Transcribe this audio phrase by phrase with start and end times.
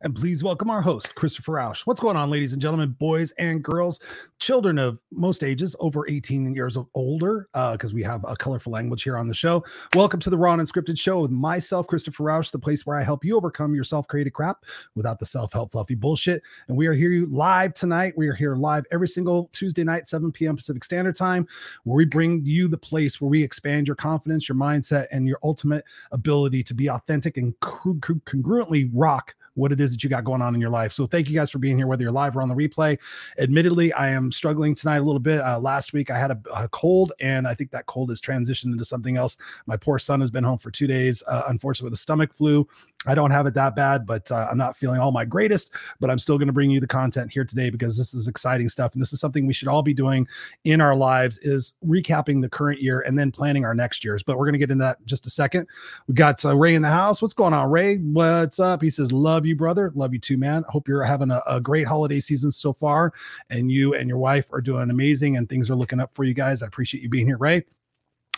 [0.00, 1.84] And please welcome our host, Christopher Rausch.
[1.84, 3.98] What's going on, ladies and gentlemen, boys and girls,
[4.38, 8.70] children of most ages, over 18 years of older, because uh, we have a colorful
[8.70, 9.64] language here on the show.
[9.96, 13.02] Welcome to the Raw and Unscripted Show with myself, Christopher Rausch, the place where I
[13.02, 14.64] help you overcome your self created crap
[14.94, 16.44] without the self help fluffy bullshit.
[16.68, 18.16] And we are here live tonight.
[18.16, 20.54] We are here live every single Tuesday night, 7 p.m.
[20.54, 21.44] Pacific Standard Time,
[21.82, 25.40] where we bring you the place where we expand your confidence, your mindset, and your
[25.42, 30.40] ultimate ability to be authentic and congruently rock what it is that you got going
[30.40, 30.92] on in your life.
[30.92, 32.98] So thank you guys for being here, whether you're live or on the replay.
[33.38, 35.40] Admittedly, I am struggling tonight a little bit.
[35.40, 38.72] Uh, last week I had a, a, cold, and I think that cold has transitioned
[38.72, 39.36] into something else.
[39.66, 42.66] My poor son has been home for two days, uh, unfortunately with a stomach flu.
[43.06, 45.72] I don't have it that bad, but uh, I'm not feeling all my greatest.
[46.00, 48.68] But I'm still going to bring you the content here today because this is exciting
[48.68, 50.26] stuff, and this is something we should all be doing
[50.64, 54.22] in our lives: is recapping the current year and then planning our next years.
[54.22, 55.68] But we're going to get into that just a second.
[56.08, 57.22] We got uh, Ray in the house.
[57.22, 57.96] What's going on, Ray?
[57.98, 58.82] What's up?
[58.82, 59.92] He says, "Love you, brother.
[59.94, 60.64] Love you too, man.
[60.68, 63.12] Hope you're having a, a great holiday season so far,
[63.50, 66.34] and you and your wife are doing amazing, and things are looking up for you
[66.34, 66.62] guys.
[66.62, 67.64] I appreciate you being here, Ray."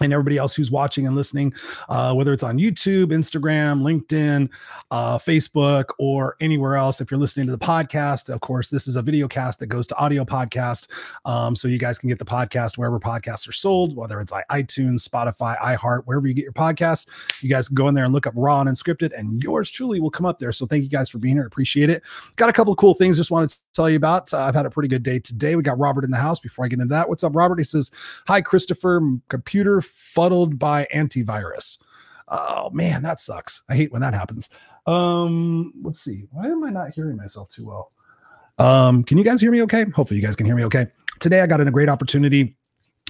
[0.07, 1.53] And everybody else who's watching and listening,
[1.89, 4.49] uh, whether it's on YouTube, Instagram, LinkedIn,
[4.91, 7.01] uh, Facebook, or anywhere else.
[7.01, 9.87] If you're listening to the podcast, of course, this is a video cast that goes
[9.89, 10.89] to audio podcast.
[11.25, 14.47] Um, so you guys can get the podcast wherever podcasts are sold, whether it's like
[14.49, 17.07] iTunes, Spotify, iHeart, wherever you get your podcasts.
[17.41, 20.01] You guys can go in there and look up Raw and Unscripted, and yours truly
[20.01, 20.53] will come up there.
[20.53, 21.47] So thank you guys for being here.
[21.47, 22.03] Appreciate it.
[22.37, 24.33] Got a couple of cool things just wanted to tell you about.
[24.33, 25.57] Uh, I've had a pretty good day today.
[25.57, 26.41] We got Robert in the house.
[26.41, 27.59] Before I get into that, what's up, Robert?
[27.59, 27.91] He says,
[28.27, 29.01] Hi, Christopher.
[29.29, 31.79] Computer fuddled by antivirus.
[32.29, 33.63] Oh man, that sucks.
[33.69, 34.49] I hate when that happens.
[34.87, 36.25] Um, let's see.
[36.31, 37.93] Why am I not hearing myself too well?
[38.59, 39.85] Um, can you guys hear me okay?
[39.95, 40.87] Hopefully you guys can hear me okay.
[41.19, 42.57] Today I got in a great opportunity.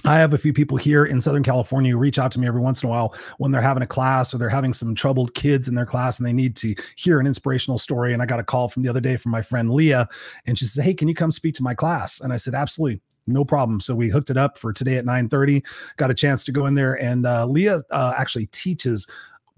[0.03, 2.61] I have a few people here in Southern California who reach out to me every
[2.61, 5.67] once in a while when they're having a class or they're having some troubled kids
[5.67, 8.11] in their class and they need to hear an inspirational story.
[8.11, 10.09] And I got a call from the other day from my friend Leah,
[10.47, 12.19] and she says, Hey, can you come speak to my class?
[12.19, 13.79] And I said, Absolutely no problem.
[13.79, 15.63] So we hooked it up for today at 9:30.
[15.97, 19.07] Got a chance to go in there, and uh, Leah uh, actually teaches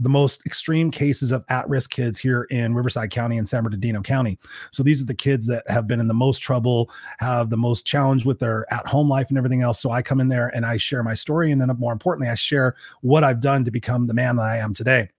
[0.03, 4.37] the most extreme cases of at-risk kids here in Riverside County and San Bernardino County.
[4.71, 7.85] So these are the kids that have been in the most trouble, have the most
[7.85, 9.79] challenge with their at-home life and everything else.
[9.79, 12.35] So I come in there and I share my story, and then more importantly, I
[12.35, 15.09] share what I've done to become the man that I am today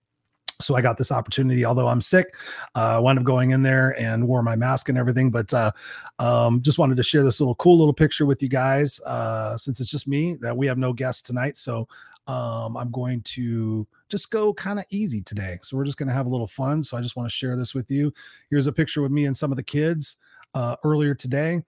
[0.59, 2.35] so I got this opportunity, although I'm sick.
[2.75, 5.71] Uh, I wound up going in there and wore my mask and everything, but uh,
[6.19, 9.79] um, just wanted to share this little cool little picture with you guys uh, since
[9.81, 11.57] it's just me that we have no guests tonight.
[11.57, 11.87] So
[12.27, 15.59] um, I'm going to just go kind of easy today.
[15.61, 16.83] So we're just going to have a little fun.
[16.83, 18.13] So I just want to share this with you.
[18.49, 20.17] Here's a picture with me and some of the kids
[20.53, 21.61] uh, earlier today.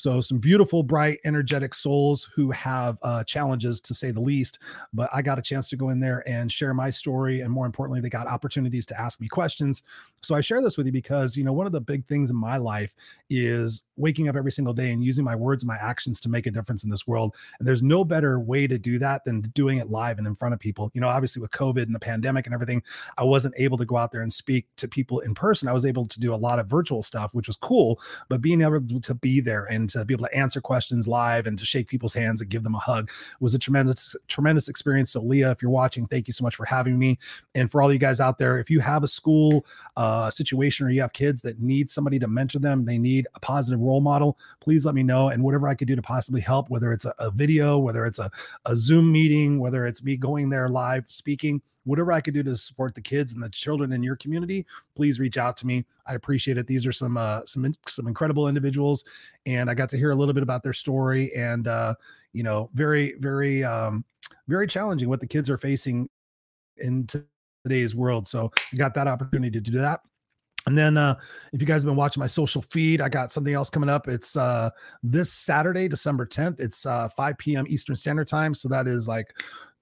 [0.00, 4.58] So some beautiful, bright, energetic souls who have uh, challenges to say the least.
[4.94, 7.66] But I got a chance to go in there and share my story, and more
[7.66, 9.82] importantly, they got opportunities to ask me questions.
[10.22, 12.36] So I share this with you because you know one of the big things in
[12.36, 12.94] my life
[13.28, 16.46] is waking up every single day and using my words and my actions to make
[16.46, 17.34] a difference in this world.
[17.58, 20.54] And there's no better way to do that than doing it live and in front
[20.54, 20.90] of people.
[20.94, 22.82] You know, obviously with COVID and the pandemic and everything,
[23.18, 25.68] I wasn't able to go out there and speak to people in person.
[25.68, 28.00] I was able to do a lot of virtual stuff, which was cool.
[28.28, 31.58] But being able to be there and to be able to answer questions live and
[31.58, 35.12] to shake people's hands and give them a hug was a tremendous, tremendous experience.
[35.12, 37.18] So, Leah, if you're watching, thank you so much for having me.
[37.54, 40.90] And for all you guys out there, if you have a school uh, situation or
[40.90, 44.38] you have kids that need somebody to mentor them, they need a positive role model,
[44.60, 45.28] please let me know.
[45.28, 48.18] And whatever I could do to possibly help, whether it's a, a video, whether it's
[48.18, 48.30] a,
[48.66, 52.56] a Zoom meeting, whether it's me going there live speaking, whatever I could do to
[52.56, 55.84] support the kids and the children in your community, please reach out to me.
[56.06, 56.66] I appreciate it.
[56.66, 59.04] These are some uh, some some incredible individuals,
[59.46, 61.94] and I got to hear a little bit about their story, and uh,
[62.32, 64.04] you know, very very um,
[64.48, 66.08] very challenging what the kids are facing
[66.78, 67.06] in
[67.64, 68.26] today's world.
[68.26, 70.00] So I got that opportunity to do that.
[70.66, 71.14] And then uh,
[71.52, 74.08] if you guys have been watching my social feed, I got something else coming up.
[74.08, 74.70] It's uh,
[75.02, 76.60] this Saturday, December 10th.
[76.60, 77.66] It's uh, 5 p.m.
[77.68, 78.52] Eastern Standard Time.
[78.52, 79.34] So that is like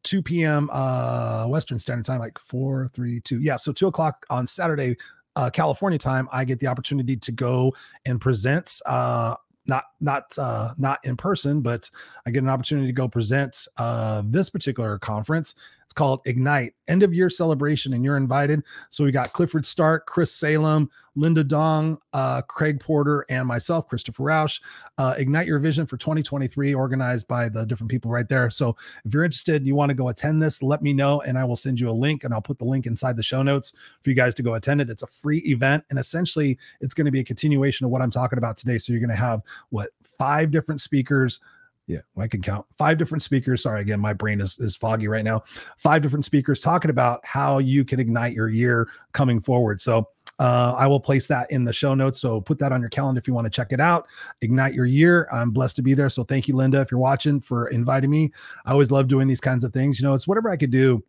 [0.04, 0.70] 2 p.m.
[0.72, 3.40] Uh, Western Standard Time, like four, three, two.
[3.40, 4.96] Yeah, so two o'clock on Saturday,
[5.36, 7.74] uh, California time, I get the opportunity to go
[8.06, 8.80] and present.
[8.86, 9.34] Uh,
[9.66, 11.88] not not uh, not in person, but
[12.26, 15.54] I get an opportunity to go present uh, this particular conference.
[15.88, 18.62] It's called Ignite, end of year celebration, and you're invited.
[18.90, 24.24] So we got Clifford Stark, Chris Salem, Linda Dong, uh, Craig Porter, and myself, Christopher
[24.24, 24.60] Rausch.
[24.98, 28.50] Uh, Ignite Your Vision for 2023, organized by the different people right there.
[28.50, 28.76] So
[29.06, 31.44] if you're interested, and you want to go attend this, let me know, and I
[31.44, 34.10] will send you a link, and I'll put the link inside the show notes for
[34.10, 34.90] you guys to go attend it.
[34.90, 38.10] It's a free event, and essentially, it's going to be a continuation of what I'm
[38.10, 38.76] talking about today.
[38.76, 39.40] So you're going to have
[39.70, 39.88] what
[40.18, 41.40] five different speakers
[41.88, 43.62] yeah, I can count five different speakers.
[43.62, 45.42] Sorry, again, my brain is, is foggy right now.
[45.78, 49.80] Five different speakers talking about how you can ignite your year coming forward.
[49.80, 50.06] So
[50.38, 52.20] uh, I will place that in the show notes.
[52.20, 54.06] So put that on your calendar if you want to check it out.
[54.42, 55.28] Ignite your year.
[55.32, 56.10] I'm blessed to be there.
[56.10, 58.32] So thank you, Linda, if you're watching for inviting me.
[58.66, 59.98] I always love doing these kinds of things.
[59.98, 61.02] You know, it's whatever I could do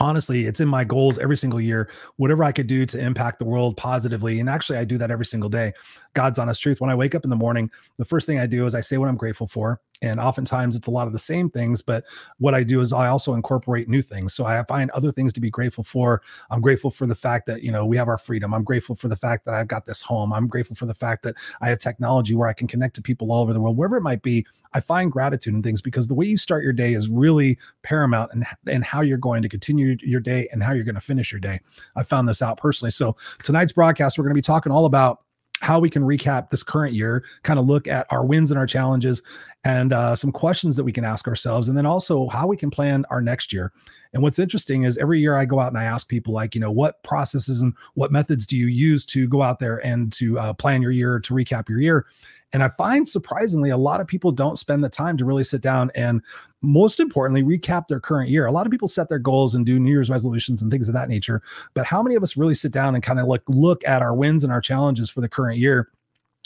[0.00, 3.44] honestly it's in my goals every single year whatever i could do to impact the
[3.44, 5.72] world positively and actually i do that every single day
[6.14, 8.64] god's honest truth when i wake up in the morning the first thing i do
[8.64, 11.50] is i say what i'm grateful for and oftentimes it's a lot of the same
[11.50, 12.04] things but
[12.38, 14.34] what i do is i also incorporate new things.
[14.34, 16.22] So i find other things to be grateful for.
[16.50, 18.52] I'm grateful for the fact that you know we have our freedom.
[18.52, 20.32] I'm grateful for the fact that i've got this home.
[20.32, 23.32] I'm grateful for the fact that i have technology where i can connect to people
[23.32, 24.46] all over the world wherever it might be.
[24.74, 28.32] I find gratitude in things because the way you start your day is really paramount
[28.32, 31.32] and and how you're going to continue your day and how you're going to finish
[31.32, 31.60] your day.
[31.96, 32.90] I found this out personally.
[32.90, 35.22] So tonight's broadcast we're going to be talking all about
[35.60, 38.66] how we can recap this current year, kind of look at our wins and our
[38.66, 39.22] challenges,
[39.64, 42.70] and uh, some questions that we can ask ourselves, and then also how we can
[42.70, 43.72] plan our next year.
[44.12, 46.60] And what's interesting is every year I go out and I ask people, like, you
[46.60, 50.38] know, what processes and what methods do you use to go out there and to
[50.38, 52.06] uh, plan your year, to recap your year?
[52.54, 55.60] And I find surprisingly, a lot of people don't spend the time to really sit
[55.60, 56.22] down and,
[56.62, 58.46] most importantly, recap their current year.
[58.46, 60.94] A lot of people set their goals and do New Year's resolutions and things of
[60.94, 61.42] that nature.
[61.74, 64.14] But how many of us really sit down and kind of like look at our
[64.14, 65.90] wins and our challenges for the current year?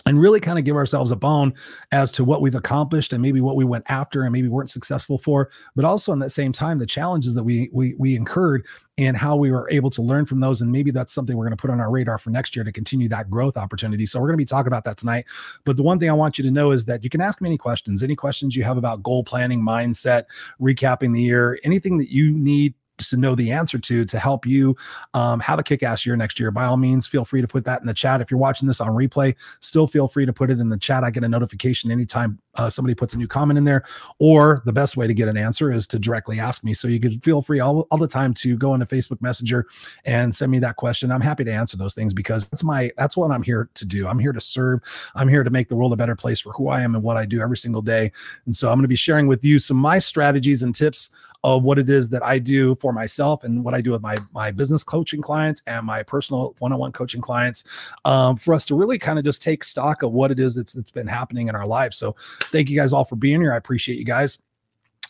[0.06, 1.52] And really kind of give ourselves a bone
[1.92, 5.18] as to what we've accomplished and maybe what we went after and maybe weren't successful
[5.18, 8.66] for but also in that same time the challenges that we we we incurred
[8.98, 10.60] and how we were able to learn from those.
[10.60, 12.72] And maybe that's something we're going to put on our radar for next year to
[12.72, 14.04] continue that growth opportunity.
[14.04, 15.24] So we're going to be talking about that tonight.
[15.64, 17.48] But the one thing i want you to know is that you can ask me
[17.48, 20.24] any questions any questions you have about goal planning mindset
[20.60, 22.74] recapping the year anything that you need
[23.10, 24.76] to know the answer to to help you
[25.14, 27.80] um, have a kick-ass year next year by all means feel free to put that
[27.80, 28.20] in the chat.
[28.20, 31.04] If you're watching this on replay still feel free to put it in the chat.
[31.04, 33.84] I get a notification anytime uh, somebody puts a new comment in there
[34.18, 36.74] or the best way to get an answer is to directly ask me.
[36.74, 39.66] So you can feel free all, all the time to go into facebook messenger
[40.04, 41.10] and send me that question.
[41.10, 44.06] I'm happy to answer those things because that's my that's what i'm here to do.
[44.06, 44.80] I'm here to serve.
[45.14, 47.16] I'm here to make the world a better place for who i am and what
[47.16, 48.12] i do every single day.
[48.46, 51.10] And so i'm going to be sharing with you some my strategies and tips
[51.44, 54.18] of what it is that I do for myself and what I do with my
[54.32, 57.64] my business coaching clients and my personal one-on-one coaching clients
[58.04, 60.72] um, for us to really kind of just take stock of what it is that's,
[60.72, 61.96] that's been happening in our lives.
[61.96, 62.14] So
[62.52, 63.52] thank you guys all for being here.
[63.52, 64.38] I appreciate you guys.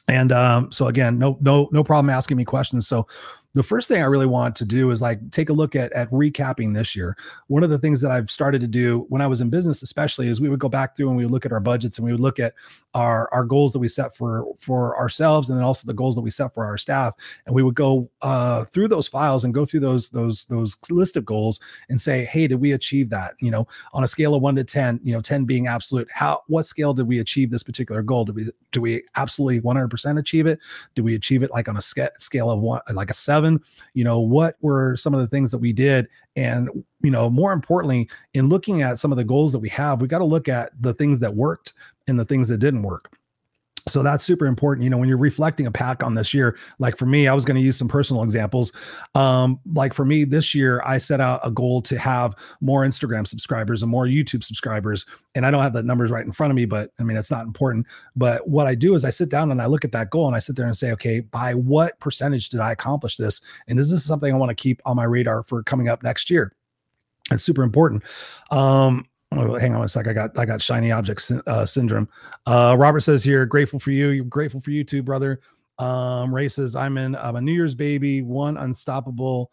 [0.09, 2.89] And um, so again, no, no, no problem asking me questions.
[2.89, 3.07] So
[3.55, 6.11] the first thing I really want to do is like take a look at at
[6.11, 7.17] recapping this year.
[7.49, 10.29] One of the things that I've started to do when I was in business, especially,
[10.29, 12.13] is we would go back through and we would look at our budgets and we
[12.13, 12.55] would look at
[12.95, 16.23] our our goals that we set for for ourselves and then also the goals that
[16.23, 17.15] we set for our staff,
[17.45, 21.19] and we would go uh, through those files and go through those those those list
[21.19, 21.61] of goals
[21.91, 23.35] and say, hey, did we achieve that?
[23.41, 26.43] You know, on a scale of one to ten, you know, ten being absolute, how
[26.47, 28.25] what scale did we achieve this particular goal?
[28.25, 30.59] Did we do we absolutely 100% achieve it?
[30.95, 33.42] Do we achieve it like on a scale of one like a seven?
[33.43, 33.61] Seven
[33.95, 36.09] you know what were some of the things that we did?
[36.37, 36.69] And
[37.01, 40.09] you know more importantly in looking at some of the goals that we have we
[40.09, 41.75] got to look at the things that worked
[42.07, 43.19] and the things that didn't work
[43.89, 46.97] so that's super important you know when you're reflecting a pack on this year like
[46.97, 48.73] for me i was going to use some personal examples.
[49.15, 53.27] Um like for me this year i set out a goal to have more instagram
[53.27, 56.57] subscribers and more youtube subscribers and i don't have the numbers right in front of
[56.57, 57.87] me but i mean it's not important.
[58.17, 60.37] But what i do is i sit down and i look at that goal and
[60.37, 63.41] i sit there and say okay by what percentage did i accomplish this?
[63.69, 66.31] And is this something i want to keep on my radar for coming up next
[66.31, 66.53] year?
[67.31, 68.03] It's super important.
[68.51, 70.07] Um Oh, hang on a sec.
[70.07, 72.09] I got I got shiny object uh, syndrome.
[72.47, 74.09] Uh, Robert says here, grateful for you.
[74.09, 75.41] You're grateful for you too, brother.
[75.79, 77.17] Um, Ray says I'm in.
[77.17, 78.23] I'm a New Year's baby.
[78.23, 79.51] One unstoppable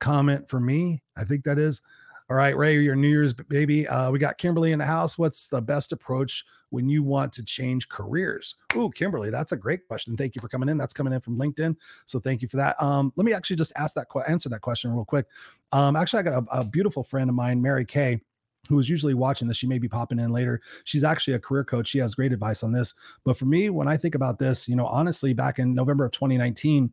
[0.00, 1.00] comment for me.
[1.16, 1.80] I think that is.
[2.28, 3.88] All right, Ray, your New Year's baby.
[3.88, 5.18] Uh, we got Kimberly in the house.
[5.18, 8.54] What's the best approach when you want to change careers?
[8.76, 10.16] Oh, Kimberly, that's a great question.
[10.16, 10.78] Thank you for coming in.
[10.78, 11.74] That's coming in from LinkedIn.
[12.06, 12.80] So thank you for that.
[12.80, 15.26] Um, let me actually just ask that answer that question real quick.
[15.72, 18.20] Um, actually, I got a, a beautiful friend of mine, Mary Kay
[18.68, 20.60] who is usually watching this, she may be popping in later.
[20.84, 21.88] She's actually a career coach.
[21.88, 22.94] She has great advice on this.
[23.24, 26.12] But for me, when I think about this, you know, honestly, back in November of
[26.12, 26.92] 2019,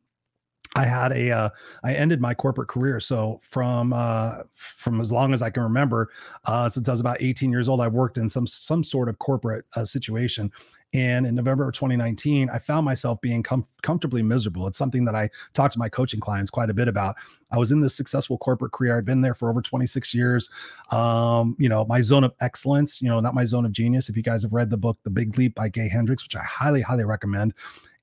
[0.76, 1.50] I had a uh,
[1.84, 3.00] I ended my corporate career.
[3.00, 6.12] So from uh, from as long as I can remember,
[6.46, 9.18] uh, since I was about 18 years old, I've worked in some some sort of
[9.20, 10.52] corporate uh, situation.
[10.94, 14.68] And in November of 2019, I found myself being com- comfortably miserable.
[14.68, 17.16] It's something that I talk to my coaching clients quite a bit about.
[17.52, 18.98] I was in this successful corporate career.
[18.98, 20.50] I'd been there for over 26 years.
[20.92, 24.08] Um, you know, my zone of excellence, you know, not my zone of genius.
[24.08, 26.44] If you guys have read the book, The Big Leap by Gay Hendricks, which I
[26.44, 27.54] highly, highly recommend,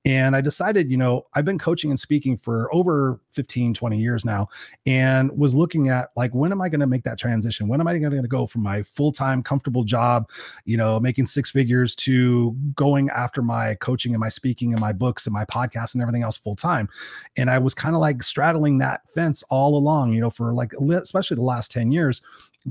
[0.05, 4.23] and I decided, you know, I've been coaching and speaking for over 15, 20 years
[4.23, 4.47] now,
[4.85, 7.67] and was looking at like, when am I going to make that transition?
[7.67, 10.29] When am I going to go from my full time, comfortable job,
[10.65, 14.93] you know, making six figures to going after my coaching and my speaking and my
[14.93, 16.87] books and my podcast and everything else full time?
[17.35, 20.73] And I was kind of like straddling that fence all along, you know, for like,
[20.73, 22.21] especially the last 10 years,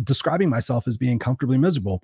[0.05, 2.01] describing myself as being comfortably miserable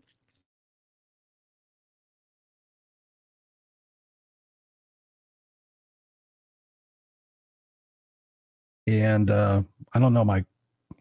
[8.90, 10.44] and uh, I don't know my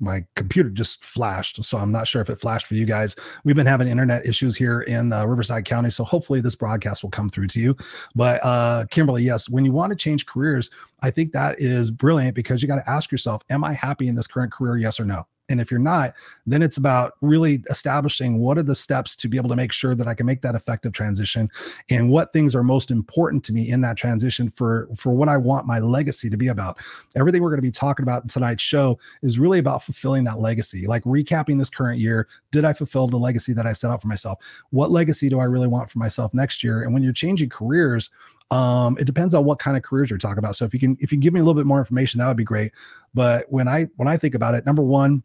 [0.02, 3.16] my computer just flashed, so I'm not sure if it flashed for you guys.
[3.44, 7.10] We've been having internet issues here in uh, Riverside County, so hopefully this broadcast will
[7.10, 7.76] come through to you.
[8.16, 10.70] But uh, Kimberly, yes, when you want to change careers,
[11.02, 14.16] I think that is brilliant because you got to ask yourself, am I happy in
[14.16, 14.78] this current career?
[14.78, 15.28] Yes or no?
[15.50, 16.14] And if you're not,
[16.46, 19.96] then it's about really establishing what are the steps to be able to make sure
[19.96, 21.50] that I can make that effective transition
[21.90, 25.38] and what things are most important to me in that transition for for what I
[25.38, 26.78] want my legacy to be about.
[27.16, 30.40] Everything we're going to be talking about in tonight's show is really about fulfilling that
[30.40, 30.88] legacy.
[30.88, 34.08] Like recapping this current year, did I fulfill the legacy that I set out for
[34.08, 34.40] myself?
[34.70, 36.84] What legacy do I really want for myself next year?
[36.84, 38.10] And when you're changing careers,
[38.52, 40.56] um, it depends on what kind of careers you're talking about.
[40.56, 42.38] So if you can if you give me a little bit more information, that would
[42.38, 42.72] be great.
[43.14, 45.24] But when I when I think about it, number one,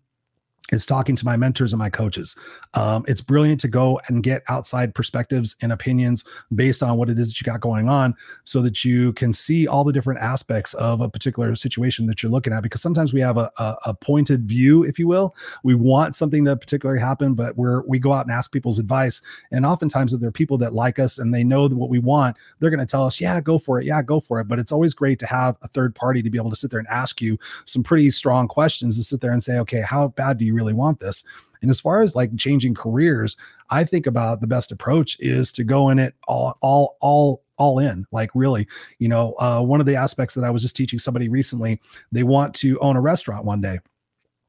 [0.72, 2.34] is talking to my mentors and my coaches.
[2.72, 7.18] Um, it's brilliant to go and get outside perspectives and opinions based on what it
[7.18, 10.72] is that you got going on so that you can see all the different aspects
[10.74, 12.62] of a particular situation that you're looking at.
[12.62, 15.36] Because sometimes we have a, a, a pointed view, if you will.
[15.64, 19.20] We want something to particularly happen, but we're, we go out and ask people's advice.
[19.52, 22.36] And oftentimes, if there are people that like us and they know what we want,
[22.58, 23.84] they're going to tell us, yeah, go for it.
[23.84, 24.48] Yeah, go for it.
[24.48, 26.80] But it's always great to have a third party to be able to sit there
[26.80, 30.38] and ask you some pretty strong questions to sit there and say, okay, how bad
[30.38, 31.24] do you really want this?
[31.62, 33.36] And as far as like changing careers,
[33.70, 37.78] I think about the best approach is to go in it all, all, all, all
[37.78, 38.06] in.
[38.12, 38.66] Like really,
[38.98, 41.80] you know, uh, one of the aspects that I was just teaching somebody recently,
[42.12, 43.80] they want to own a restaurant one day.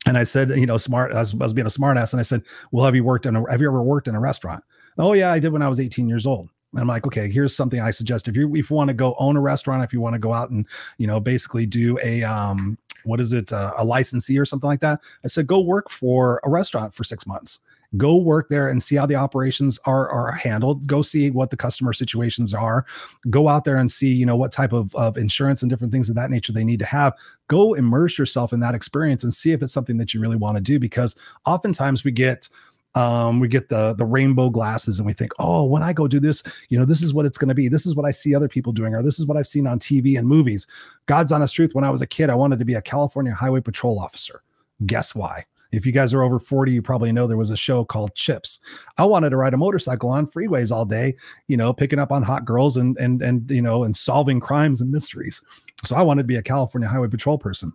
[0.05, 2.13] And I said, you know, smart, I was, I was being a smart ass.
[2.13, 4.19] And I said, well, have you worked in a, have you ever worked in a
[4.19, 4.63] restaurant?
[4.97, 6.49] Oh yeah, I did when I was 18 years old.
[6.75, 8.27] And I'm like, okay, here's something I suggest.
[8.27, 10.33] If you if you want to go own a restaurant, if you want to go
[10.33, 14.45] out and you know basically do a um what is it, uh, a licensee or
[14.45, 14.99] something like that.
[15.23, 17.59] I said, go work for a restaurant for six months.
[17.97, 20.85] Go work there and see how the operations are are handled.
[20.87, 22.85] Go see what the customer situations are.
[23.29, 26.09] Go out there and see, you know, what type of, of insurance and different things
[26.09, 27.13] of that nature they need to have.
[27.47, 30.57] Go immerse yourself in that experience and see if it's something that you really want
[30.57, 30.79] to do.
[30.79, 32.49] Because oftentimes we get
[32.95, 36.19] um, we get the the rainbow glasses and we think oh when i go do
[36.19, 37.67] this you know this is what it's going to be.
[37.67, 39.79] This is what i see other people doing or this is what i've seen on
[39.79, 40.65] tv and movies.
[41.05, 43.61] God's honest truth when i was a kid i wanted to be a california highway
[43.61, 44.41] patrol officer.
[44.85, 45.45] Guess why?
[45.71, 48.59] If you guys are over 40 you probably know there was a show called chips.
[48.97, 51.15] I wanted to ride a motorcycle on freeways all day
[51.47, 54.79] you know picking up on hot girls and and and you know and solving crimes
[54.79, 55.41] and mysteries.
[55.83, 57.73] So i wanted to be a california highway patrol person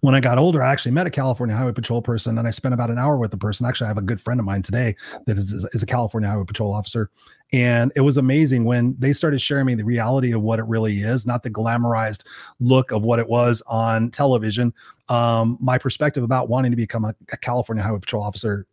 [0.00, 2.74] when I got older, I actually met a California Highway Patrol person and I spent
[2.74, 3.66] about an hour with the person.
[3.66, 4.96] Actually, I have a good friend of mine today
[5.26, 7.10] that is, is a California Highway Patrol officer.
[7.52, 11.00] And it was amazing when they started sharing me the reality of what it really
[11.00, 12.24] is, not the glamorized
[12.60, 14.72] look of what it was on television.
[15.08, 18.66] Um, my perspective about wanting to become a, a California Highway Patrol officer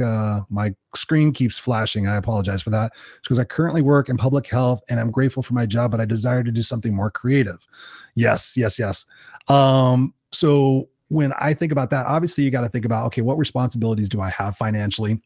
[0.00, 2.06] uh, my screen keeps flashing.
[2.06, 2.92] I apologize for that.
[3.22, 6.04] because I currently work in public health and I'm grateful for my job, but I
[6.04, 7.66] desire to do something more creative.
[8.14, 9.06] Yes, yes, yes.
[9.48, 13.38] Um, so when I think about that, obviously you got to think about okay, what
[13.38, 15.20] responsibilities do I have financially?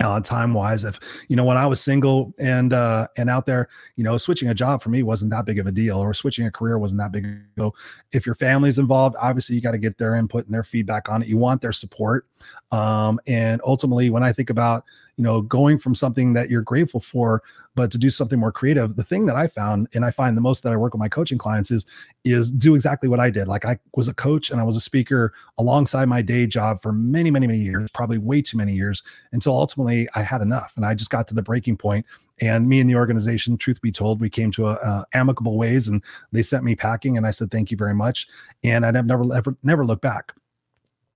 [0.00, 3.68] Uh, time wise if you know when i was single and uh and out there
[3.96, 6.46] you know switching a job for me wasn't that big of a deal or switching
[6.46, 7.76] a career wasn't that big of a deal.
[8.12, 11.22] If your family's involved obviously you got to get their input and their feedback on
[11.22, 11.28] it.
[11.28, 12.26] You want their support.
[12.72, 14.84] Um and ultimately when i think about
[15.16, 17.42] you know going from something that you're grateful for
[17.74, 20.40] but to do something more creative the thing that i found and i find the
[20.40, 21.86] most that i work with my coaching clients is
[22.24, 23.48] is do exactly what i did.
[23.48, 26.92] Like i was a coach and i was a speaker alongside my day job for
[26.92, 30.84] many many many years probably way too many years until ultimately i had enough and
[30.84, 32.04] i just got to the breaking point.
[32.38, 36.04] And me and the organization truth be told we came to a, amicable ways and
[36.32, 38.28] they sent me packing and i said thank you very much.
[38.62, 40.34] And i've never ever never looked back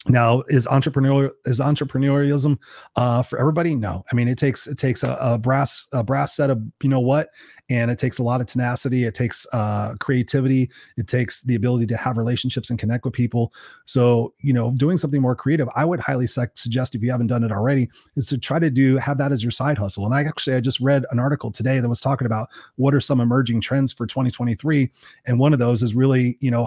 [0.08, 2.58] now is entrepreneurial is entrepreneurialism
[2.96, 3.74] uh for everybody?
[3.74, 4.04] No.
[4.10, 7.00] I mean it takes it takes a, a, brass a brass set of you know
[7.00, 7.28] what?
[7.68, 9.04] And it takes a lot of tenacity.
[9.04, 10.70] It takes uh creativity.
[10.96, 13.52] It takes the ability to have relationships and connect with people.
[13.84, 17.44] So you know doing something more creative i would highly suggest if you haven't done
[17.44, 20.06] it already is to try to do have that as your side hustle.
[20.06, 23.00] And i actually i just read an article today that was talking about what are
[23.00, 24.90] some emerging trends for 2023
[25.26, 26.66] and one of those is really you know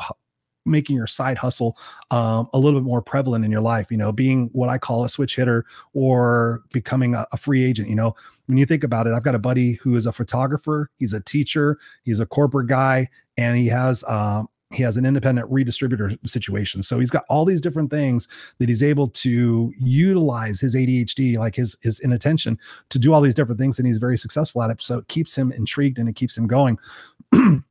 [0.65, 1.77] making your side hustle
[2.12, 5.03] um, a little bit more prevalent in your life you know being what i call
[5.03, 8.15] a switch hitter or becoming a, a, free agent you know?
[8.48, 11.22] When you think about it i've got a buddy who is a photographer he's a
[11.22, 16.84] teacher he's a corporate guy and he has um, he has an independent redistributor situation.
[16.84, 18.27] So he's got all these different things
[18.58, 22.58] that he's able to utilize his adhd like his his inattention
[22.89, 24.82] to do all these different things and he's very successful at it.
[24.82, 26.77] So it keeps him intrigued and it keeps him going.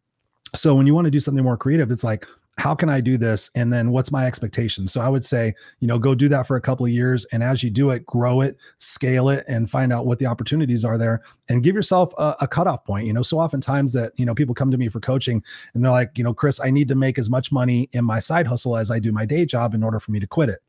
[0.54, 2.26] So when you want to do something more creative it's like
[2.58, 3.50] how can I do this?
[3.54, 4.86] And then what's my expectation?
[4.86, 7.24] So I would say, you know, go do that for a couple of years.
[7.32, 10.84] And as you do it, grow it, scale it, and find out what the opportunities
[10.84, 13.06] are there and give yourself a, a cutoff point.
[13.06, 15.42] You know, so oftentimes that, you know, people come to me for coaching
[15.72, 18.20] and they're like, you know, Chris, I need to make as much money in my
[18.20, 20.62] side hustle as I do my day job in order for me to quit it.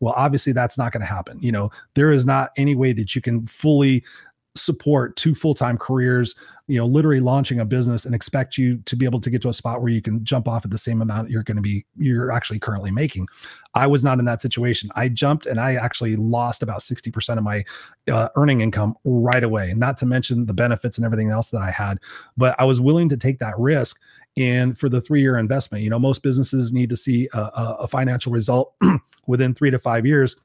[0.00, 1.40] Well, obviously that's not going to happen.
[1.40, 4.04] You know, there is not any way that you can fully
[4.58, 6.34] support two full-time careers
[6.66, 9.48] you know literally launching a business and expect you to be able to get to
[9.48, 11.84] a spot where you can jump off at the same amount you're going to be
[11.96, 13.26] you're actually currently making.
[13.74, 14.90] I was not in that situation.
[14.94, 17.64] I jumped and i actually lost about 60% of my
[18.10, 21.70] uh, earning income right away not to mention the benefits and everything else that i
[21.70, 21.98] had
[22.36, 23.98] but i was willing to take that risk
[24.38, 25.84] and for the three year investment.
[25.84, 27.40] You know most businesses need to see a,
[27.80, 28.74] a financial result
[29.26, 30.36] within three to five years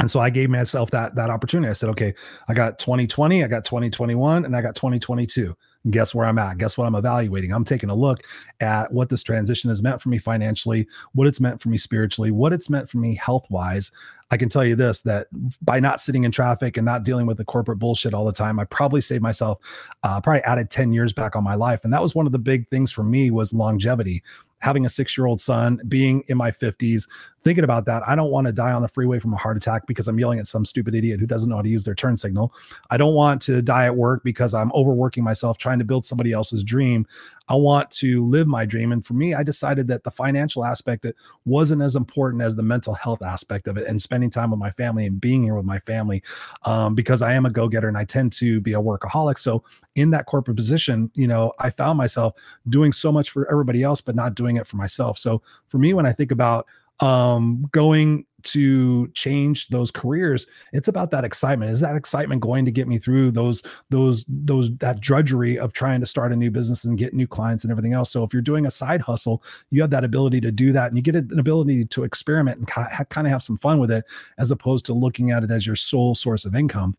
[0.00, 1.68] and so I gave myself that that opportunity.
[1.68, 2.14] I said, okay,
[2.48, 5.54] I got 2020, I got 2021, and I got 2022.
[5.84, 6.58] And guess where I'm at?
[6.58, 7.52] Guess what I'm evaluating?
[7.52, 8.20] I'm taking a look
[8.60, 12.30] at what this transition has meant for me financially, what it's meant for me spiritually,
[12.30, 13.90] what it's meant for me health wise.
[14.30, 15.26] I can tell you this that
[15.60, 18.58] by not sitting in traffic and not dealing with the corporate bullshit all the time,
[18.58, 19.58] I probably saved myself,
[20.02, 21.84] uh, probably added 10 years back on my life.
[21.84, 24.22] And that was one of the big things for me was longevity
[24.60, 27.08] having a six year old son, being in my 50s,
[27.42, 28.02] thinking about that.
[28.06, 30.38] I don't want to die on the freeway from a heart attack because I'm yelling
[30.38, 32.52] at some stupid idiot who doesn't know how to use their turn signal.
[32.90, 36.32] I don't want to die at work because I'm overworking myself trying to build somebody
[36.32, 37.06] else's dream.
[37.48, 38.92] I want to live my dream.
[38.92, 42.62] And for me, I decided that the financial aspect it wasn't as important as the
[42.62, 45.64] mental health aspect of it and spending time with my family and being here with
[45.64, 46.22] my family
[46.64, 49.38] um, because I am a go getter and I tend to be a workaholic.
[49.38, 49.64] So
[49.96, 52.34] in that corporate position, you know, I found myself
[52.68, 55.18] doing so much for everybody else, but not doing it for myself.
[55.18, 56.66] So for me, when I think about
[57.00, 61.70] um, going to change those careers it's about that excitement.
[61.70, 66.00] Is that excitement going to get me through those those those that drudgery of trying
[66.00, 68.10] to start a new business and get new clients and everything else?
[68.10, 70.96] So if you're doing a side hustle you have that ability to do that and
[70.96, 74.04] you get an ability to experiment and kind of have some fun with it
[74.38, 76.96] as opposed to looking at it as your sole source of income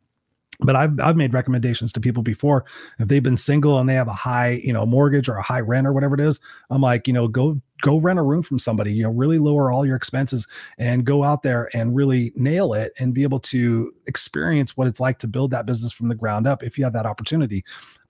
[0.62, 2.66] but I've I've made recommendations to people before
[3.00, 5.60] if they've been single and they have a high you know mortgage or a high
[5.60, 6.40] rent or whatever it is.
[6.70, 8.94] I'm like you know go go rent a room from somebody.
[8.94, 10.48] You know really lower all your expenses
[10.78, 15.00] and go out there and really nail it and be able to experience what it's
[15.00, 17.64] like to build that business from the ground up if you have that opportunity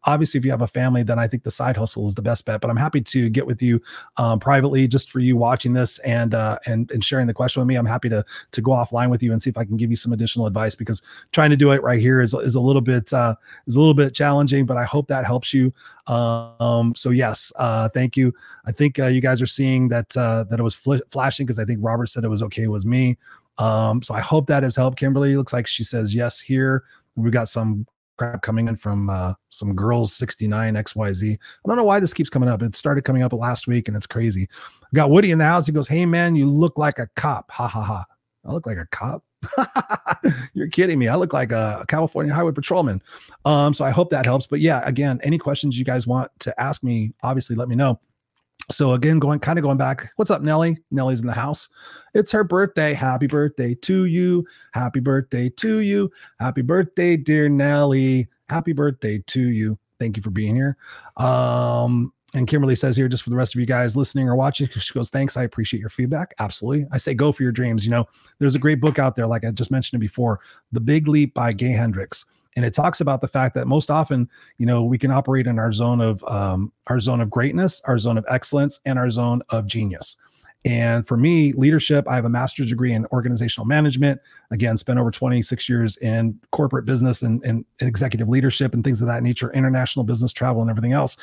[0.05, 2.45] obviously if you have a family then i think the side hustle is the best
[2.45, 3.81] bet but i'm happy to get with you
[4.17, 7.67] um, privately just for you watching this and uh, and and sharing the question with
[7.67, 7.75] me.
[7.75, 9.95] I'm happy to to go offline with you and see if i can give you
[9.95, 13.11] some additional advice because trying to do it right here is, is a little bit
[13.13, 13.35] uh,
[13.67, 15.73] is a little bit challenging but i hope that helps you.
[16.07, 18.33] Um, so yes uh, thank you.
[18.65, 21.59] I think uh, you guys are seeing that uh, that it was fl- flashing because
[21.59, 23.17] i think robert said it was okay it was me.
[23.57, 24.97] Um, so i hope that has helped.
[24.97, 26.83] Kimberly looks like she says yes here.
[27.15, 27.85] We've got some
[28.21, 31.33] crap coming in from uh, some girls 69 XYZ.
[31.33, 32.61] I don't know why this keeps coming up.
[32.61, 34.47] It started coming up last week and it's crazy.
[34.83, 35.65] I got Woody in the house.
[35.65, 37.49] He goes, Hey man, you look like a cop.
[37.49, 38.05] Ha ha ha.
[38.45, 39.23] I look like a cop.
[40.53, 41.07] You're kidding me.
[41.07, 43.01] I look like a California highway patrolman.
[43.43, 44.45] Um, so I hope that helps.
[44.45, 47.99] But yeah, again, any questions you guys want to ask me, obviously let me know.
[48.71, 50.11] So again, going kind of going back.
[50.15, 50.77] What's up, Nelly?
[50.91, 51.67] Nelly's in the house.
[52.13, 52.93] It's her birthday.
[52.93, 54.45] Happy birthday to you.
[54.71, 56.11] Happy birthday to you.
[56.39, 58.27] Happy birthday, dear Nelly.
[58.49, 59.77] Happy birthday to you.
[59.99, 60.77] Thank you for being here.
[61.17, 64.67] Um, and Kimberly says here, just for the rest of you guys listening or watching,
[64.71, 65.35] she goes, Thanks.
[65.35, 66.33] I appreciate your feedback.
[66.39, 66.87] Absolutely.
[66.91, 67.85] I say go for your dreams.
[67.85, 68.07] You know,
[68.39, 70.39] there's a great book out there, like I just mentioned before,
[70.71, 74.29] The Big Leap by Gay Hendricks and it talks about the fact that most often
[74.57, 77.97] you know we can operate in our zone of um, our zone of greatness our
[77.97, 80.15] zone of excellence and our zone of genius.
[80.63, 84.21] And for me leadership i have a master's degree in organizational management.
[84.51, 89.07] Again spent over 26 years in corporate business and, and, executive leadership and things of
[89.07, 91.17] that nature international business travel and everything else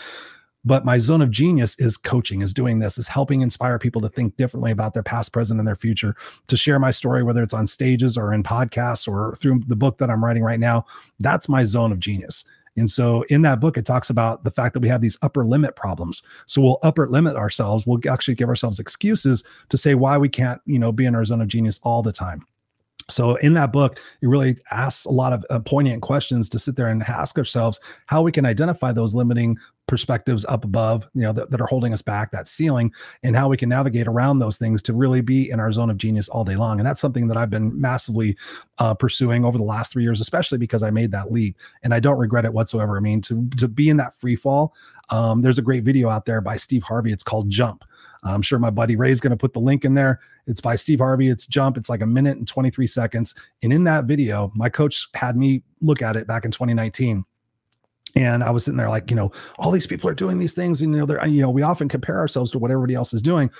[0.65, 4.09] but my zone of genius is coaching is doing this is helping inspire people to
[4.09, 6.17] think differently about their past present and their future
[6.47, 9.99] to share my story whether it's on stages or in podcasts or through the book
[9.99, 10.85] that i'm writing right now
[11.21, 12.45] that's my zone of genius
[12.79, 15.45] and so in that book, it talks about the fact that we have these upper
[15.45, 16.23] limit problems.
[16.47, 17.87] So we'll upper limit ourselves.
[17.87, 21.25] We'll actually give ourselves excuses to say why we can't, you know, be in our
[21.25, 22.47] zone of genius all the time.
[23.11, 26.77] So in that book, it really asks a lot of uh, poignant questions to sit
[26.77, 29.57] there and ask ourselves how we can identify those limiting
[29.89, 33.49] perspectives up above, you know, that, that are holding us back, that ceiling, and how
[33.49, 36.45] we can navigate around those things to really be in our zone of genius all
[36.45, 36.79] day long.
[36.79, 38.37] And that's something that I've been massively
[38.79, 41.99] uh, pursuing over the last three years, especially because I made that leap, and I
[41.99, 42.97] don't regret it whatsoever.
[42.97, 44.75] I mean, to to be in that free fall.
[45.11, 47.13] Um, there's a great video out there by Steve Harvey.
[47.13, 47.83] It's called Jump
[48.25, 50.21] I'm sure my buddy Ray's going to put the link in there.
[50.47, 51.29] It's by Steve Harvey.
[51.29, 51.77] It's Jump.
[51.77, 53.35] It's like a minute and 23 seconds.
[53.63, 57.25] And in that video, my coach had me look at it back in 2019.
[58.17, 60.83] And I was sitting there like, you know, all these people are doing these things.
[60.83, 63.23] And, you know, they're, you know, we often compare ourselves to what everybody else is
[63.23, 63.51] doing.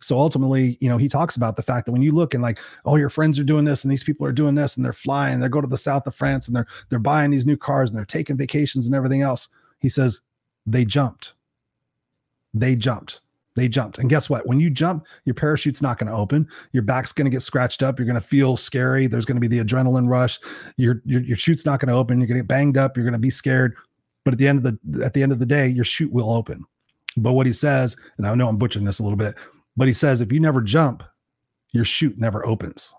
[0.00, 2.58] So ultimately, you know, he talks about the fact that when you look and like,
[2.84, 5.40] oh, your friends are doing this and these people are doing this and they're flying,
[5.40, 7.98] they're going to the south of France and they're they're buying these new cars and
[7.98, 9.48] they're taking vacations and everything else.
[9.80, 10.20] He says
[10.66, 11.32] they jumped.
[12.52, 13.20] They jumped.
[13.54, 13.98] They jumped.
[13.98, 14.46] And guess what?
[14.46, 16.46] When you jump, your parachute's not going to open.
[16.72, 17.98] Your back's going to get scratched up.
[17.98, 19.06] You're going to feel scary.
[19.06, 20.38] There's going to be the adrenaline rush.
[20.76, 22.20] Your, your, your chute's not going to open.
[22.20, 22.96] You're going to get banged up.
[22.96, 23.74] You're going to be scared.
[24.26, 26.32] But at the end of the at the end of the day, your chute will
[26.32, 26.64] open.
[27.16, 29.36] But what he says, and I know I'm butchering this a little bit,
[29.76, 31.04] but he says if you never jump,
[31.70, 32.92] your chute never opens.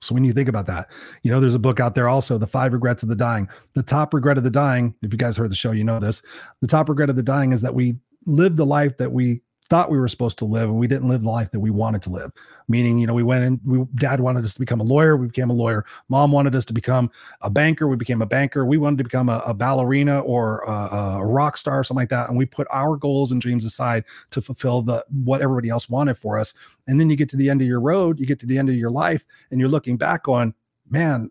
[0.00, 0.92] So when you think about that,
[1.24, 3.48] you know, there's a book out there also, The Five Regrets of the Dying.
[3.74, 6.22] The top regret of the dying, if you guys heard the show, you know this.
[6.60, 9.90] The top regret of the dying is that we lived the life that we thought
[9.90, 12.10] we were supposed to live and we didn't live the life that we wanted to
[12.10, 12.32] live.
[12.68, 15.26] Meaning you know we went in we dad wanted us to become a lawyer we
[15.26, 15.84] became a lawyer.
[16.08, 18.64] Mom wanted us to become a banker we became a banker.
[18.64, 22.10] We wanted to become a, a ballerina or a, a, rock star or something like
[22.10, 25.88] that and we put our goals and dreams aside to fulfill the what everybody else
[25.88, 26.54] wanted for us.
[26.86, 28.68] And then you get to the end of your road you get to the end
[28.68, 30.54] of your life and you're looking back on
[30.90, 31.30] man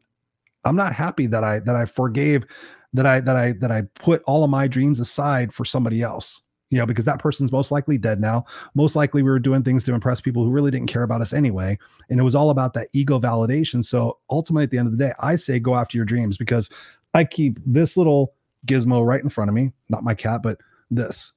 [0.65, 2.45] i'm not happy that i that i forgave
[2.93, 6.41] that i that i that i put all of my dreams aside for somebody else
[6.69, 8.45] you know, because that person's most likely dead now.
[8.75, 11.33] Most likely we were doing things to impress people who really didn't care about us
[11.33, 11.77] anyway.
[12.09, 13.83] And it was all about that ego validation.
[13.83, 16.69] So ultimately, at the end of the day, I say go after your dreams because
[17.13, 18.33] I keep this little
[18.65, 20.57] gizmo right in front of me, not my cat, but
[20.91, 21.31] this,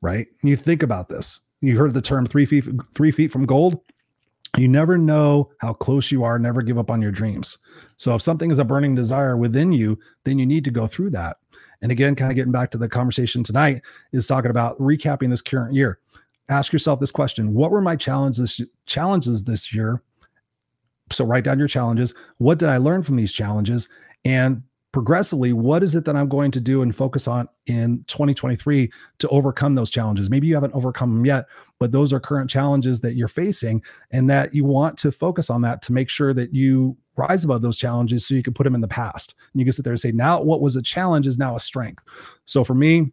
[0.00, 0.26] right?
[0.42, 1.40] You think about this.
[1.60, 3.80] You heard the term three feet, three feet from gold.
[4.56, 6.38] You never know how close you are.
[6.38, 7.58] Never give up on your dreams.
[7.96, 11.10] So if something is a burning desire within you, then you need to go through
[11.10, 11.38] that.
[11.82, 15.42] And again, kind of getting back to the conversation tonight is talking about recapping this
[15.42, 15.98] current year.
[16.48, 20.02] Ask yourself this question: What were my challenges challenges this year?
[21.12, 22.14] So write down your challenges.
[22.38, 23.88] What did I learn from these challenges?
[24.24, 24.62] And
[24.92, 29.28] progressively, what is it that I'm going to do and focus on in 2023 to
[29.28, 30.30] overcome those challenges?
[30.30, 31.46] Maybe you haven't overcome them yet,
[31.78, 35.62] but those are current challenges that you're facing and that you want to focus on
[35.62, 38.74] that to make sure that you rise above those challenges so you can put them
[38.74, 39.34] in the past.
[39.52, 41.60] And you can sit there and say, now what was a challenge is now a
[41.60, 42.02] strength.
[42.44, 43.12] So for me,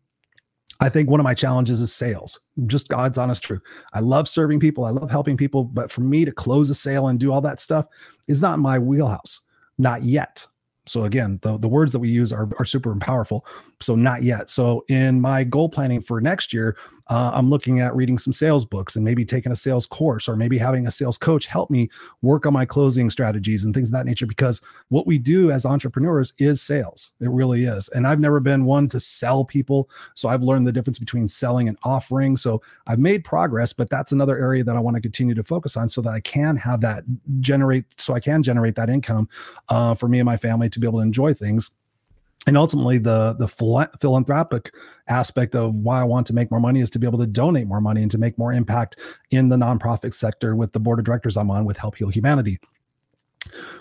[0.80, 2.40] I think one of my challenges is sales.
[2.66, 3.62] Just God's honest truth.
[3.94, 4.86] I love serving people.
[4.86, 5.64] I love helping people.
[5.64, 7.86] But for me to close a sale and do all that stuff
[8.28, 9.42] is not my wheelhouse.
[9.78, 10.46] Not yet.
[10.86, 13.46] So again, the, the words that we use are, are super powerful.
[13.80, 14.50] So not yet.
[14.50, 16.76] So in my goal planning for next year,
[17.08, 20.36] uh, I'm looking at reading some sales books and maybe taking a sales course or
[20.36, 21.90] maybe having a sales coach help me
[22.22, 24.26] work on my closing strategies and things of that nature.
[24.26, 27.12] Because what we do as entrepreneurs is sales.
[27.20, 27.90] It really is.
[27.90, 29.90] And I've never been one to sell people.
[30.16, 32.38] So I've learned the difference between selling and offering.
[32.38, 35.76] So I've made progress, but that's another area that I want to continue to focus
[35.76, 37.04] on so that I can have that
[37.40, 39.28] generate, so I can generate that income
[39.70, 41.72] uh, for me and my family to be able to enjoy things
[42.46, 44.74] and ultimately the the philanthropic
[45.08, 47.68] aspect of why I want to make more money is to be able to donate
[47.68, 49.00] more money and to make more impact
[49.32, 52.60] in the nonprofit sector with the board of directors I'm on with Help Heal Humanity.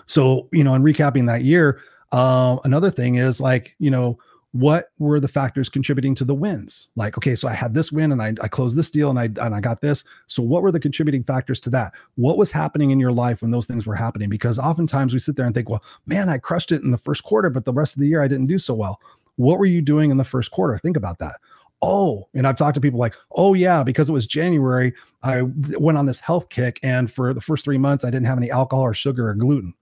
[0.05, 4.17] So, you know, in recapping that year, uh, another thing is like, you know,
[4.53, 6.87] what were the factors contributing to the wins?
[6.95, 9.25] Like okay so i had this win and I, I closed this deal and i
[9.25, 10.03] and i got this.
[10.27, 11.91] So what were the contributing factors to that?
[12.15, 14.29] What was happening in your life when those things were happening?
[14.29, 17.23] Because oftentimes we sit there and think well man i crushed it in the first
[17.23, 19.01] quarter but the rest of the year i didn't do so well.
[19.35, 20.77] What were you doing in the first quarter?
[20.77, 21.37] Think about that.
[21.81, 25.97] Oh and i've talked to people like oh yeah because it was january i went
[25.97, 28.85] on this health kick and for the first three months i didn't have any alcohol
[28.85, 29.73] or sugar or gluten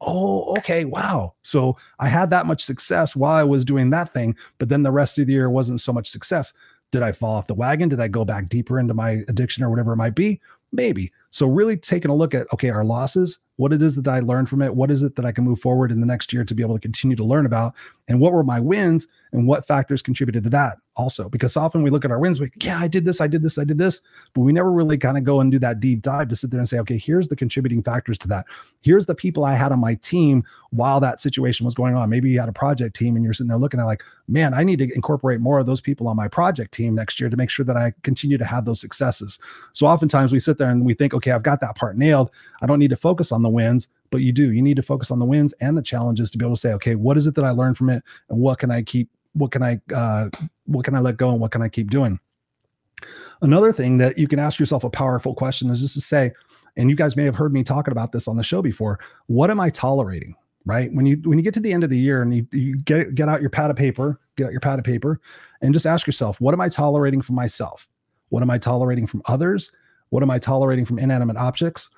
[0.00, 1.34] oh, okay, wow.
[1.42, 4.92] So I had that much success while I was doing that thing, but then the
[4.92, 6.52] rest of the year wasn't so much success.
[6.90, 7.88] Did I fall off the wagon?
[7.88, 10.40] Did I go back deeper into my addiction or whatever it might be?
[10.72, 11.12] Maybe.
[11.30, 14.48] So really taking a look at okay, our losses, what it is that I learned
[14.48, 16.54] from it, what is it that I can move forward in the next year to
[16.54, 17.74] be able to continue to learn about,
[18.08, 21.28] and what were my wins and what factors contributed to that also.
[21.28, 23.58] Because often we look at our wins, we yeah, I did this, I did this,
[23.58, 24.00] I did this,
[24.34, 26.60] but we never really kind of go and do that deep dive to sit there
[26.60, 28.44] and say, okay, here's the contributing factors to that.
[28.82, 32.10] Here's the people I had on my team while that situation was going on.
[32.10, 34.62] Maybe you had a project team and you're sitting there looking at like, man, I
[34.62, 37.50] need to incorporate more of those people on my project team next year to make
[37.50, 39.38] sure that I continue to have those successes.
[39.72, 42.30] So oftentimes we sit there and we think, okay, I've got that part nailed.
[42.62, 44.52] I don't need to focus on the wins, but you do.
[44.52, 46.72] You need to focus on the wins and the challenges to be able to say,
[46.74, 49.08] okay, what is it that I learned from it, and what can I keep?
[49.32, 49.80] What can I?
[49.92, 50.30] Uh,
[50.66, 52.18] what can I let go, and what can I keep doing?
[53.42, 56.32] Another thing that you can ask yourself a powerful question is just to say,
[56.76, 58.98] and you guys may have heard me talking about this on the show before.
[59.26, 60.34] What am I tolerating?
[60.66, 62.76] Right when you when you get to the end of the year and you, you
[62.76, 65.18] get get out your pad of paper, get out your pad of paper,
[65.62, 67.88] and just ask yourself, what am I tolerating for myself?
[68.28, 69.72] What am I tolerating from others?
[70.10, 71.88] What am I tolerating from inanimate objects?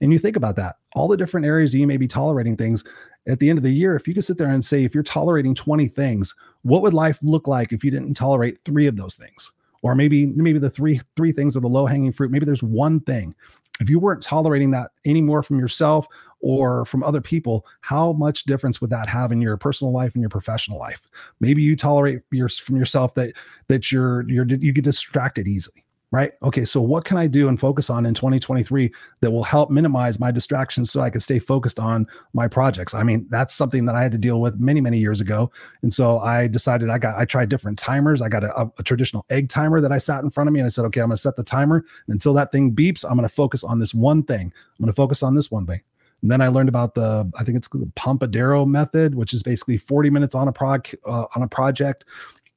[0.00, 2.84] And you think about that, all the different areas you may be tolerating things.
[3.26, 5.02] At the end of the year, if you could sit there and say, if you're
[5.02, 6.34] tolerating 20 things,
[6.68, 9.52] what would life look like if you didn't tolerate three of those things?
[9.82, 12.30] Or maybe, maybe the three three things are the low hanging fruit.
[12.30, 13.34] Maybe there's one thing.
[13.80, 16.06] If you weren't tolerating that anymore from yourself
[16.40, 20.22] or from other people, how much difference would that have in your personal life and
[20.22, 21.02] your professional life?
[21.40, 23.34] Maybe you tolerate your, from yourself that
[23.68, 26.32] that you're you're you get distracted easily right?
[26.42, 28.90] Okay, so what can I do and focus on in 2023
[29.20, 32.94] that will help minimize my distractions so I can stay focused on my projects?
[32.94, 35.50] I mean, that's something that I had to deal with many, many years ago.
[35.82, 38.22] And so I decided I got, I tried different timers.
[38.22, 40.66] I got a, a traditional egg timer that I sat in front of me and
[40.66, 41.84] I said, okay, I'm going to set the timer.
[42.06, 44.52] And until that thing beeps, I'm going to focus on this one thing.
[44.78, 45.82] I'm going to focus on this one thing.
[46.22, 49.76] And then I learned about the, I think it's the Pomodoro method, which is basically
[49.76, 52.04] 40 minutes on a prog, uh, on a project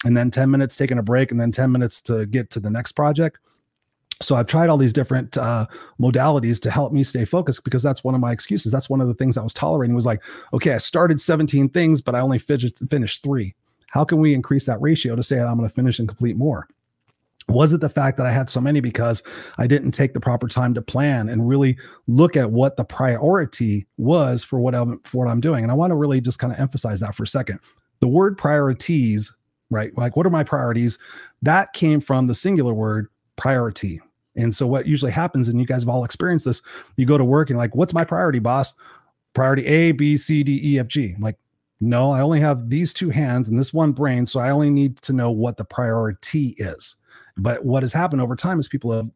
[0.06, 2.70] and then 10 minutes taking a break and then 10 minutes to get to the
[2.70, 3.40] next project
[4.22, 5.66] so i've tried all these different uh,
[6.00, 9.08] modalities to help me stay focused because that's one of my excuses that's one of
[9.08, 10.22] the things i was tolerating was like
[10.54, 13.56] okay i started 17 things but i only finished three
[13.88, 16.68] how can we increase that ratio to say i'm going to finish and complete more
[17.48, 19.22] was it the fact that I had so many because
[19.58, 23.88] I didn't take the proper time to plan and really look at what the priority
[23.98, 25.64] was for what I'm for what I'm doing?
[25.64, 27.60] And I want to really just kind of emphasize that for a second.
[28.00, 29.34] The word priorities
[29.72, 29.98] right?
[29.98, 31.00] Like, what are my priorities?
[31.42, 33.08] That came from the singular word
[33.38, 34.00] priority.
[34.36, 36.62] And so, what usually happens, and you guys have all experienced this,
[36.98, 38.74] you go to work and like, what's my priority, boss?
[39.34, 41.14] Priority A, B, C, D, E, F, G.
[41.16, 41.38] I'm like,
[41.80, 44.28] no, I only have these two hands and this one brain.
[44.28, 46.96] So, I only need to know what the priority is.
[47.38, 49.10] But what has happened over time is people have,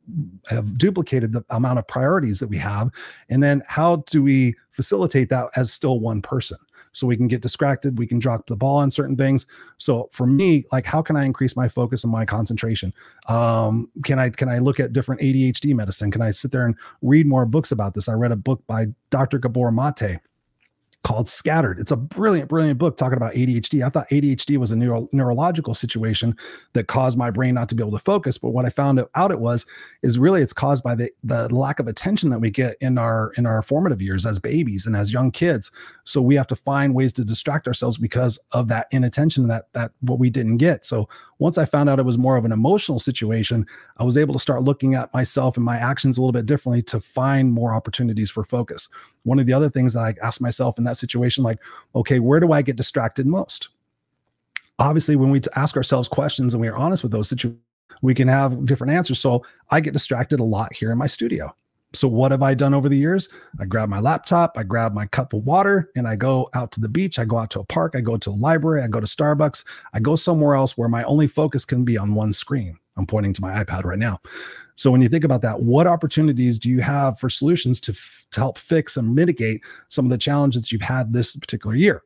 [0.47, 2.89] have duplicated the amount of priorities that we have.
[3.29, 6.57] And then, how do we facilitate that as still one person?
[6.95, 9.45] So we can get distracted we can drop the ball on certain things.
[9.77, 12.93] So for me like how can i increase my focus and my concentration?
[13.27, 16.11] Um, can i can i look at different adhd medicine?
[16.11, 18.09] Can i sit there and read more books about this?
[18.09, 20.19] I read a book by dr gabor mate
[21.05, 21.79] called Scattered.
[21.79, 23.85] It's a brilliant, brilliant book talking about ADHD.
[23.85, 26.35] I thought ADHD was a neuro- neurological situation
[26.73, 28.39] that caused my brain not to be able to focus.
[28.39, 29.67] But what I found out it was
[30.01, 33.33] is really it's caused by the the lack of attention that we get in our
[33.37, 35.69] in our formative years as babies and as young kids.
[36.05, 39.91] So we have to find ways to distract ourselves because of that inattention that that
[39.99, 40.87] what we didn't get.
[40.87, 41.07] So
[41.39, 43.65] once I found out it was more of an emotional situation,
[43.97, 46.81] I was able to start looking at myself and my actions a little bit differently
[46.83, 48.89] to find more opportunities for focus
[49.25, 51.59] one of the other things that I ask myself in that situation, like,
[51.95, 53.69] okay, where do I get distracted most?
[54.79, 57.61] Obviously, when we ask ourselves questions and we are honest with those situations,
[58.01, 59.19] we can have different answers.
[59.19, 61.55] So I get distracted a lot here in my studio.
[61.95, 63.29] So what have I done over the years?
[63.59, 66.81] I grab my laptop, I grab my cup of water, and I go out to
[66.81, 67.17] the beach.
[67.17, 69.63] I go out to a park, I go to a library, I go to Starbucks,
[69.93, 72.77] I go somewhere else where my only focus can be on one screen.
[72.97, 74.21] I'm pointing to my iPad right now.
[74.77, 78.25] So when you think about that, what opportunities do you have for solutions to, f-
[78.31, 82.03] to help fix and mitigate some of the challenges you've had this particular year?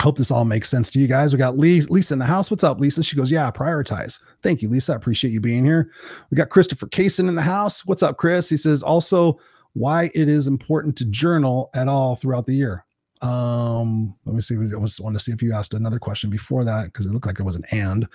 [0.00, 1.32] Hope this all makes sense to you guys.
[1.32, 2.50] We got Lisa in the house.
[2.50, 3.02] What's up, Lisa?
[3.02, 4.18] She goes, Yeah, prioritize.
[4.42, 4.94] Thank you, Lisa.
[4.94, 5.90] I appreciate you being here.
[6.30, 7.84] We got Christopher Kaysen in the house.
[7.84, 8.48] What's up, Chris?
[8.48, 9.38] He says, Also,
[9.74, 12.84] why it is important to journal at all throughout the year.
[13.22, 14.54] Um, let me see.
[14.54, 17.26] I was want to see if you asked another question before that because it looked
[17.26, 18.08] like there was an and.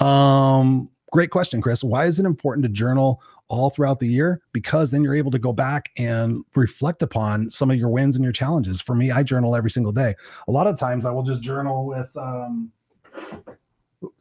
[0.00, 1.84] Um, great question, Chris.
[1.84, 4.42] Why is it important to journal all throughout the year?
[4.52, 8.22] Because then you're able to go back and reflect upon some of your wins and
[8.22, 8.80] your challenges.
[8.80, 10.14] For me, I journal every single day.
[10.46, 12.72] A lot of times I will just journal with um,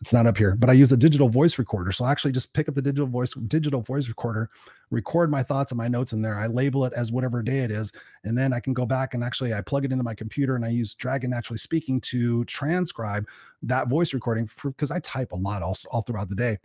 [0.01, 1.91] it's not up here, but I use a digital voice recorder.
[1.91, 4.49] So I actually just pick up the digital voice digital voice recorder,
[4.89, 6.39] record my thoughts and my notes in there.
[6.39, 7.91] I label it as whatever day it is,
[8.23, 10.65] and then I can go back and actually I plug it into my computer and
[10.65, 13.27] I use Dragon Naturally Speaking to transcribe
[13.61, 16.57] that voice recording because I type a lot also all throughout the day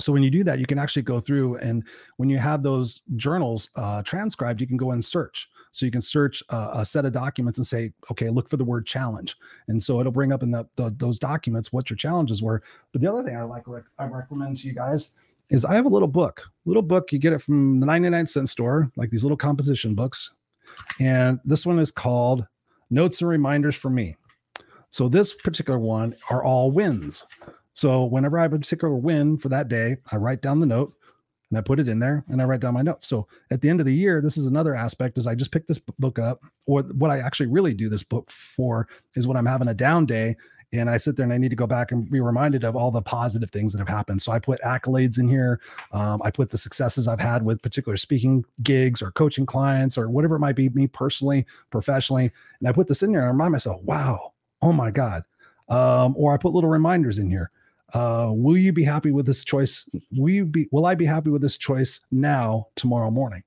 [0.00, 1.82] so when you do that you can actually go through and
[2.16, 5.48] when you have those journals uh, transcribed you can go and search.
[5.72, 8.64] So you can search uh, a set of documents and say okay look for the
[8.64, 9.36] word challenge.
[9.66, 12.62] And so it'll bring up in the, the, those documents what your challenges were.
[12.92, 13.64] But the other thing i like
[13.98, 15.10] i recommend to you guys
[15.50, 16.42] is i have a little book.
[16.64, 20.30] Little book you get it from the 99 cent store like these little composition books.
[21.00, 22.46] And this one is called
[22.90, 24.16] notes and reminders for me.
[24.90, 27.26] So this particular one are all wins
[27.78, 30.94] so whenever I have a particular win for that day, I write down the note
[31.48, 33.06] and I put it in there and I write down my notes.
[33.06, 35.68] So at the end of the year, this is another aspect is I just pick
[35.68, 39.46] this book up or what I actually really do this book for is when I'm
[39.46, 40.36] having a down day
[40.72, 42.90] and I sit there and I need to go back and be reminded of all
[42.90, 44.22] the positive things that have happened.
[44.22, 45.60] So I put accolades in here.
[45.92, 50.10] Um, I put the successes I've had with particular speaking gigs or coaching clients or
[50.10, 52.32] whatever it might be, me personally, professionally.
[52.58, 55.22] And I put this in there and I remind myself, wow, oh my God.
[55.68, 57.52] Um, or I put little reminders in here
[57.94, 59.88] uh, will you be happy with this choice?
[60.12, 63.42] Will you be, will I be happy with this choice now, tomorrow morning?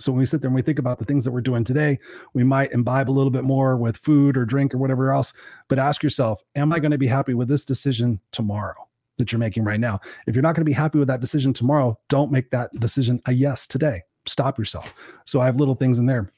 [0.00, 1.98] So when we sit there and we think about the things that we're doing today,
[2.32, 5.32] we might imbibe a little bit more with food or drink or whatever else.
[5.68, 9.38] But ask yourself, am I going to be happy with this decision tomorrow that you're
[9.38, 10.00] making right now?
[10.26, 13.22] If you're not going to be happy with that decision tomorrow, don't make that decision
[13.26, 14.02] a yes today.
[14.26, 14.92] Stop yourself.
[15.26, 16.32] So I have little things in there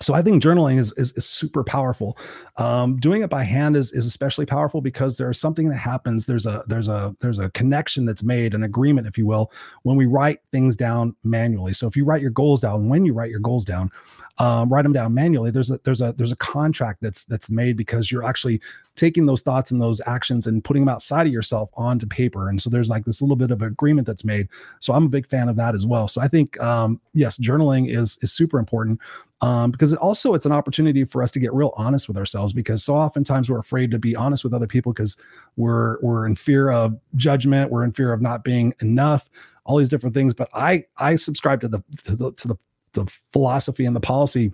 [0.00, 2.16] so I think journaling is, is, is super powerful.
[2.56, 6.26] Um, doing it by hand is, is especially powerful because there's something that happens.
[6.26, 9.50] There's a there's a there's a connection that's made, an agreement, if you will,
[9.82, 11.72] when we write things down manually.
[11.72, 13.90] So if you write your goals down, when you write your goals down,
[14.38, 15.50] um, write them down manually.
[15.50, 18.60] There's a there's a there's a contract that's that's made because you're actually
[18.94, 22.48] taking those thoughts and those actions and putting them outside of yourself onto paper.
[22.48, 24.48] And so there's like this little bit of agreement that's made.
[24.80, 26.08] So I'm a big fan of that as well.
[26.08, 29.00] So I think um, yes, journaling is is super important
[29.40, 32.52] um, because it also it's an opportunity for us to get real honest with ourselves
[32.52, 35.16] because so oftentimes we're afraid to be honest with other people because
[35.56, 39.28] we're we're in fear of judgment, we're in fear of not being enough,
[39.64, 40.34] all these different things.
[40.34, 42.56] But I I subscribe to the to the, to the,
[42.92, 44.52] the philosophy and the policy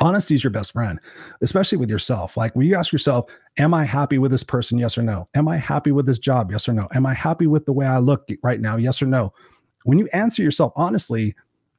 [0.00, 0.98] honesty is your best friend
[1.42, 2.36] especially with yourself.
[2.36, 4.78] Like when you ask yourself am i happy with this person?
[4.78, 5.28] Yes or no?
[5.34, 6.50] Am i happy with this job?
[6.50, 6.88] Yes or no?
[6.94, 8.76] Am i happy with the way i look right now?
[8.76, 9.32] Yes or no?
[9.84, 11.34] When you answer yourself honestly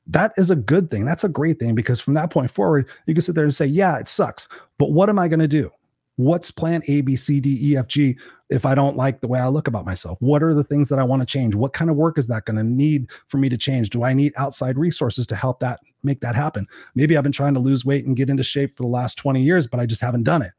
[0.08, 1.06] that is a good thing.
[1.06, 3.66] That's a great thing because from that point forward you can sit there and say
[3.66, 5.72] yeah it sucks but what am i going to do?
[6.18, 8.18] What's plan A, B, C, D, E, F, G
[8.54, 10.20] if I don't like the way I look about myself?
[10.22, 11.56] What are the things that I want to change?
[11.56, 13.90] What kind of work is that going to need for me to change?
[13.90, 16.68] Do I need outside resources to help that make that happen?
[16.94, 19.42] Maybe I've been trying to lose weight and get into shape for the last 20
[19.42, 20.52] years, but I just haven't done it.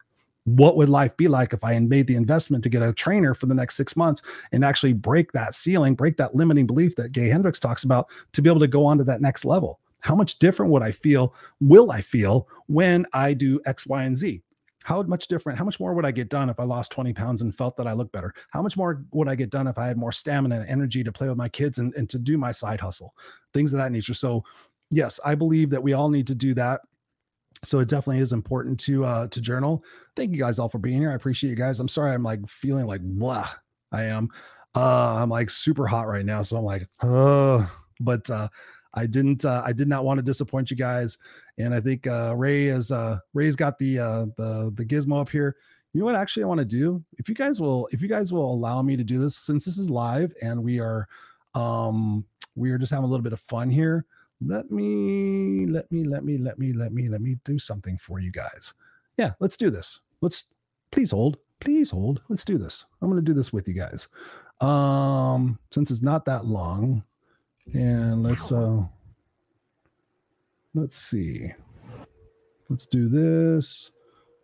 [0.42, 3.33] What would life be like if I had made the investment to get a trainer
[3.33, 7.12] for the next six months and actually break that ceiling, break that limiting belief that
[7.12, 9.78] Gay Hendricks talks about to be able to go on to that next level?
[10.00, 11.33] How much different would I feel?
[11.61, 14.42] Will I feel when I do X, Y, and Z?
[14.85, 17.40] How much different how much more would i get done if i lost 20 pounds
[17.42, 18.33] and felt that i look better?
[18.51, 21.11] How much more would i get done if i had more stamina and energy to
[21.11, 23.14] play with my kids and, and to do my side hustle?
[23.53, 24.14] Things of that nature.
[24.14, 24.44] So
[24.90, 26.83] yes i believe that we all need to do that.
[27.64, 29.83] So it definitely is important to uh to journal.
[30.16, 31.11] Thank you guys all for being here.
[31.11, 31.81] I appreciate you guys.
[31.81, 33.49] I'm sorry i'm like feeling like blah
[33.90, 34.29] i am.
[34.75, 37.66] Uh i'm like super hot right now so i'm like uh
[38.01, 38.49] but uh
[38.94, 41.18] I didn't uh, I did not want to disappoint you guys.
[41.58, 45.28] And I think uh, Ray is uh, Ray's got the uh, the the gizmo up
[45.28, 45.56] here.
[45.92, 46.16] You know what?
[46.16, 48.96] Actually, I want to do if you guys will if you guys will allow me
[48.96, 51.06] to do this since this is live and we are
[51.54, 52.24] um
[52.56, 54.04] we are just having a little bit of fun here.
[54.40, 58.18] Let me let me let me let me let me let me do something for
[58.18, 58.74] you guys.
[59.16, 60.00] Yeah, let's do this.
[60.20, 60.44] Let's
[60.90, 61.38] please hold.
[61.60, 62.20] Please hold.
[62.28, 62.84] Let's do this.
[63.00, 64.08] I'm going to do this with you guys.
[64.60, 67.04] Um since it's not that long,
[67.72, 68.82] and let's uh
[70.74, 71.48] let's see.
[72.68, 73.92] Let's do this.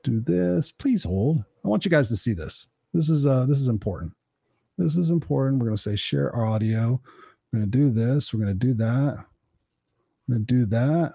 [0.05, 0.73] Do this.
[0.73, 1.45] Please hold.
[1.65, 2.67] I want you guys to see this.
[2.95, 4.13] This is uh this is important.
[4.79, 5.63] This is important.
[5.63, 7.01] We're to say share audio.
[7.53, 8.33] We're to do this.
[8.33, 9.25] We're to do that.
[10.29, 11.15] We're to do that.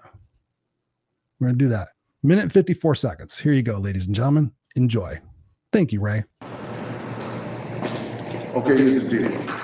[1.40, 1.88] We're to do that.
[2.22, 3.38] Minute 54 seconds.
[3.38, 4.52] Here you go, ladies and gentlemen.
[4.74, 5.18] Enjoy.
[5.72, 6.24] Thank you, Ray.
[8.54, 9.56] Okay, here's the deal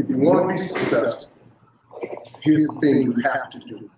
[0.00, 1.30] if you want to be successful,
[2.42, 3.90] here's the thing you have to do.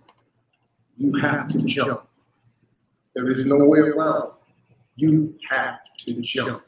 [1.02, 2.06] You have to jump.
[3.16, 4.34] There is no way around.
[4.94, 6.62] You have to jump.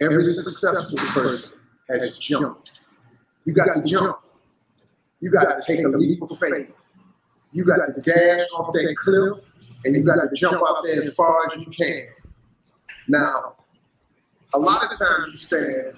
[0.00, 1.58] Every successful person
[1.90, 2.82] has jumped.
[3.44, 4.20] You got to jump.
[5.20, 6.70] You got to take a leap of faith.
[7.50, 9.50] You got to dash off that cliff
[9.84, 12.06] and you got to jump out there as far as you can.
[13.08, 13.56] Now,
[14.54, 15.96] a lot of times you stand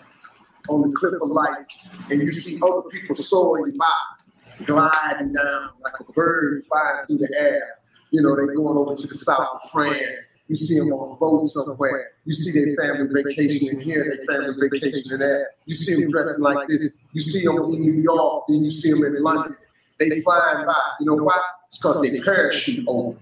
[0.71, 1.67] on the cliff of life
[2.11, 4.16] and you see other people soaring by,
[4.64, 7.62] gliding down like a bird flying through the air.
[8.11, 10.35] You know, they're going over to the south of France.
[10.49, 12.12] You see them on a boat somewhere.
[12.25, 15.51] You see their family vacationing here, their family vacationing there.
[15.64, 16.99] You see them dressing like this.
[17.12, 19.57] You see them in New York, then you see them in London.
[19.99, 20.74] They flying by.
[21.01, 21.39] You know why?
[21.68, 23.18] It's because they parachute open.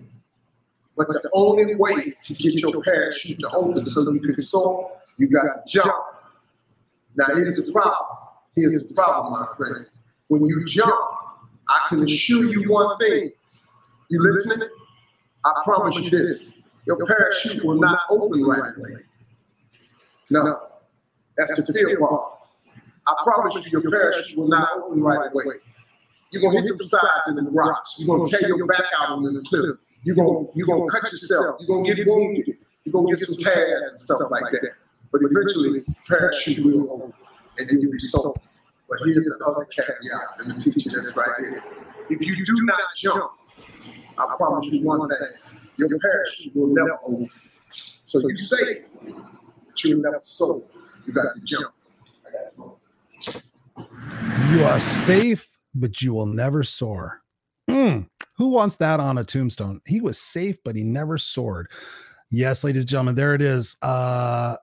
[0.96, 5.28] But the only way to get your parachute to open so you can soar, you
[5.28, 5.94] got to jump.
[7.16, 8.18] Now here's the problem.
[8.54, 9.92] Here's the problem, my friends.
[10.28, 10.94] When you jump,
[11.68, 13.32] I can assure you one thing.
[14.08, 14.68] You listening?
[15.44, 16.52] I promise you this.
[16.86, 19.00] Your parachute will not open right away.
[20.30, 20.68] No,
[21.36, 22.32] that's the fear part.
[23.06, 25.56] I promise you, your parachute will not open right away.
[26.30, 27.96] You're gonna hit the sides and the rocks.
[27.98, 29.76] You're gonna tear your back out on the cliff.
[30.02, 31.56] You're gonna you're gonna cut yourself.
[31.60, 32.58] You're gonna get wounded.
[32.84, 34.72] You're gonna get some tags and stuff like that.
[35.12, 37.12] But eventually, parachute will open
[37.58, 38.38] and then you'll be sold.
[38.89, 40.39] But here's the other caveat.
[40.39, 41.62] Let me teach you this right here.
[42.11, 43.32] If you do not jump,
[44.18, 45.18] I promise you one thing:
[45.76, 47.28] your parachute will never open.
[48.05, 50.62] So you're safe, but you'll never soar.
[51.07, 51.74] You got to jump.
[54.51, 57.22] You are safe, but you will never soar.
[57.68, 59.80] Mm, who wants that on a tombstone?
[59.87, 61.70] He was safe, but he never soared.
[62.30, 63.76] Yes, ladies and gentlemen, there it is.
[63.82, 64.57] Uh,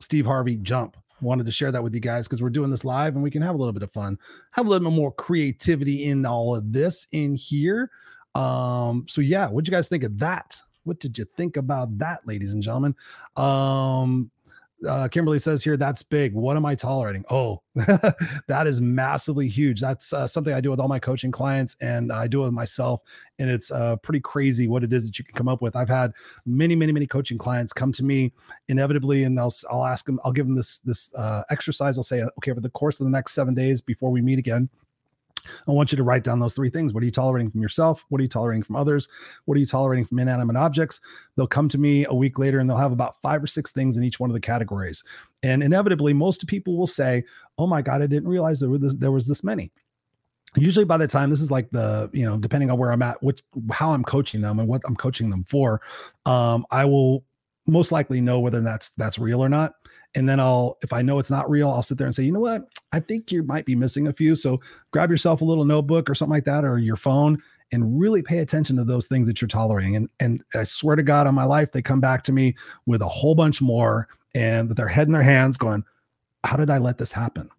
[0.00, 0.96] Steve Harvey, jump.
[1.20, 3.42] Wanted to share that with you guys because we're doing this live and we can
[3.42, 4.18] have a little bit of fun,
[4.50, 7.90] have a little bit more creativity in all of this in here.
[8.34, 10.60] Um, so yeah, what'd you guys think of that?
[10.84, 12.94] What did you think about that, ladies and gentlemen?
[13.36, 14.30] Um,
[14.86, 16.34] uh, Kimberly says here, that's big.
[16.34, 17.24] What am I tolerating?
[17.30, 19.80] Oh, that is massively huge.
[19.80, 23.00] That's uh, something I do with all my coaching clients and I do it myself.
[23.38, 25.76] And it's uh, pretty crazy what it is that you can come up with.
[25.76, 26.12] I've had
[26.44, 28.32] many, many, many coaching clients come to me
[28.68, 31.96] inevitably, and I'll, I'll ask them, I'll give them this, this uh, exercise.
[31.96, 34.68] I'll say, okay, over the course of the next seven days before we meet again,
[35.66, 36.92] I want you to write down those three things.
[36.92, 38.04] What are you tolerating from yourself?
[38.08, 39.08] What are you tolerating from others?
[39.44, 41.00] What are you tolerating from inanimate objects?
[41.36, 43.96] They'll come to me a week later and they'll have about five or six things
[43.96, 45.04] in each one of the categories.
[45.42, 47.24] And inevitably, most people will say,
[47.58, 49.70] Oh my God, I didn't realize there, this, there was this many
[50.54, 53.22] usually by the time this is like the you know depending on where i'm at
[53.22, 55.80] which how i'm coaching them and what i'm coaching them for
[56.24, 57.24] um i will
[57.66, 59.74] most likely know whether that's that's real or not
[60.16, 62.32] and then I'll, if I know it's not real, I'll sit there and say, you
[62.32, 62.66] know what?
[62.92, 64.34] I think you might be missing a few.
[64.34, 64.60] So
[64.90, 67.40] grab yourself a little notebook or something like that, or your phone,
[67.70, 69.94] and really pay attention to those things that you're tolerating.
[69.94, 72.56] And and I swear to God, on my life, they come back to me
[72.86, 75.84] with a whole bunch more, and with their head in their hands, going,
[76.44, 77.50] "How did I let this happen?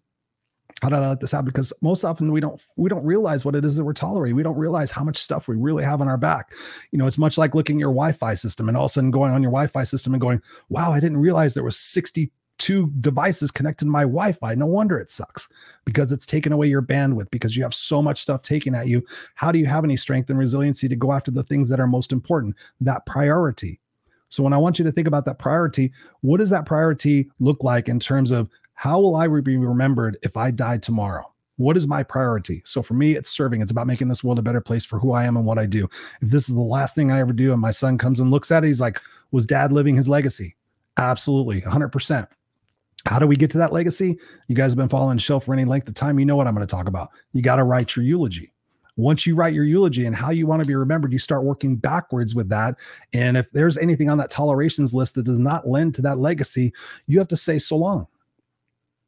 [0.82, 3.54] How did I let this happen?" Because most often we don't we don't realize what
[3.54, 4.34] it is that we're tolerating.
[4.34, 6.54] We don't realize how much stuff we really have on our back.
[6.90, 9.12] You know, it's much like looking at your Wi-Fi system and all of a sudden
[9.12, 12.90] going on your Wi-Fi system and going, "Wow, I didn't realize there was 60 two
[13.00, 14.54] devices connected to my Wi-Fi.
[14.54, 15.48] No wonder it sucks
[15.84, 19.04] because it's taken away your bandwidth because you have so much stuff taken at you.
[19.34, 21.86] How do you have any strength and resiliency to go after the things that are
[21.86, 22.56] most important?
[22.80, 23.80] That priority.
[24.28, 27.64] So when I want you to think about that priority, what does that priority look
[27.64, 31.32] like in terms of how will I be remembered if I die tomorrow?
[31.56, 32.62] What is my priority?
[32.64, 33.60] So for me, it's serving.
[33.60, 35.66] It's about making this world a better place for who I am and what I
[35.66, 35.88] do.
[36.20, 38.52] If this is the last thing I ever do and my son comes and looks
[38.52, 39.00] at it, he's like,
[39.32, 40.54] was dad living his legacy?
[40.98, 42.28] Absolutely, 100%.
[43.08, 44.18] How do we get to that legacy?
[44.48, 46.18] You guys have been following show for any length of time.
[46.18, 47.08] You know what I'm going to talk about.
[47.32, 48.52] You got to write your eulogy.
[48.96, 51.74] Once you write your eulogy and how you want to be remembered, you start working
[51.74, 52.74] backwards with that.
[53.14, 56.74] And if there's anything on that tolerations list that does not lend to that legacy,
[57.06, 58.06] you have to say so long.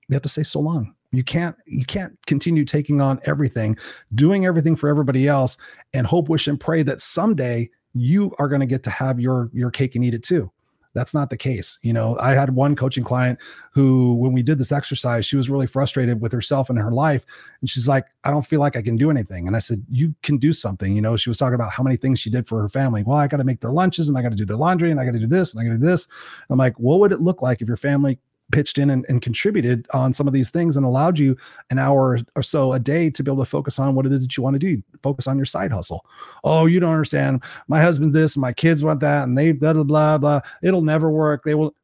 [0.08, 0.94] You have to say so long.
[1.12, 3.76] You can't you can't continue taking on everything,
[4.14, 5.58] doing everything for everybody else,
[5.92, 9.50] and hope, wish, and pray that someday you are going to get to have your
[9.52, 10.50] your cake and eat it too.
[10.94, 11.78] That's not the case.
[11.82, 13.38] You know, I had one coaching client
[13.72, 17.24] who, when we did this exercise, she was really frustrated with herself and her life.
[17.60, 19.46] And she's like, I don't feel like I can do anything.
[19.46, 20.94] And I said, You can do something.
[20.94, 23.02] You know, she was talking about how many things she did for her family.
[23.02, 24.98] Well, I got to make their lunches and I got to do their laundry and
[24.98, 26.08] I got to do this and I got to do this.
[26.48, 28.18] I'm like, What would it look like if your family
[28.50, 31.36] pitched in and, and, contributed on some of these things and allowed you
[31.70, 34.22] an hour or so a day to be able to focus on what it is
[34.22, 34.82] that you want to do.
[35.02, 36.04] Focus on your side hustle.
[36.44, 37.42] Oh you don't understand.
[37.68, 40.40] My husband this my kids want that and they blah blah blah blah.
[40.62, 41.44] It'll never work.
[41.44, 41.74] They will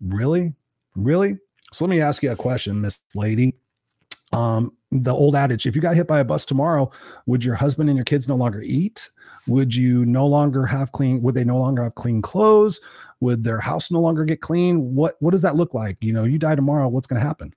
[0.00, 0.52] really?
[0.94, 1.38] Really?
[1.72, 3.54] So let me ask you a question miss lady.
[4.32, 6.90] Um the old adage if you got hit by a bus tomorrow
[7.24, 9.08] would your husband and your kids no longer eat?
[9.48, 12.80] Would you no longer have clean would they no longer have clean clothes?
[13.20, 14.94] Would their house no longer get clean?
[14.94, 15.96] What what does that look like?
[16.00, 17.54] You know you die tomorrow what's going to happen?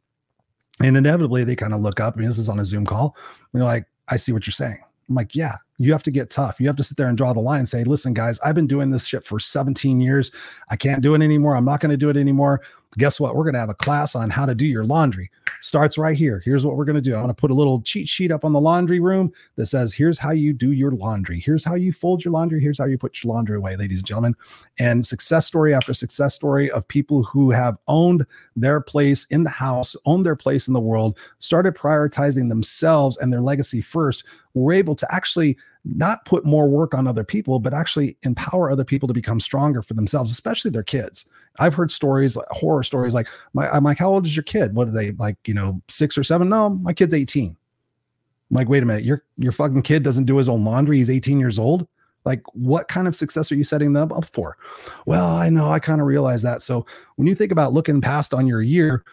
[0.81, 3.15] And inevitably they kind of look up I mean this is on a zoom call
[3.51, 4.79] and they're like i see what you're saying.
[5.09, 6.61] I'm like yeah you have to get tough.
[6.61, 8.67] You have to sit there and draw the line and say listen guys i've been
[8.67, 10.31] doing this shit for 17 years.
[10.69, 11.57] I can't do it anymore.
[11.57, 12.61] I'm not going to do it anymore
[12.97, 13.35] guess what?
[13.35, 15.29] We're going to have a class on how to do your laundry.
[15.61, 16.41] Starts right here.
[16.45, 17.15] Here's what we're going to do.
[17.15, 19.93] I'm going to put a little cheat sheet up on the laundry room that says,
[19.93, 21.39] here's how you do your laundry.
[21.39, 22.61] Here's how you fold your laundry.
[22.61, 24.35] Here's how you put your laundry away, ladies and gentlemen.
[24.79, 28.25] And success story after success story of people who have owned
[28.55, 33.31] their place in the house, owned their place in the world, started prioritizing themselves and
[33.31, 34.23] their legacy first,
[34.53, 38.83] were able to actually not put more work on other people, but actually empower other
[38.83, 41.25] people to become stronger for themselves, especially their kids.
[41.59, 44.75] I've heard stories, horror stories, like my uh, I'm like, how old is your kid?
[44.75, 45.37] What are they like?
[45.45, 46.49] You know, six or seven?
[46.49, 47.49] No, my kid's 18.
[47.49, 50.97] I'm like, wait a minute, your your fucking kid doesn't do his own laundry.
[50.97, 51.87] He's 18 years old.
[52.25, 54.57] Like, what kind of success are you setting them up for?
[55.05, 56.63] Well, I know, I kind of realize that.
[56.63, 56.85] So
[57.17, 59.03] when you think about looking past on your year,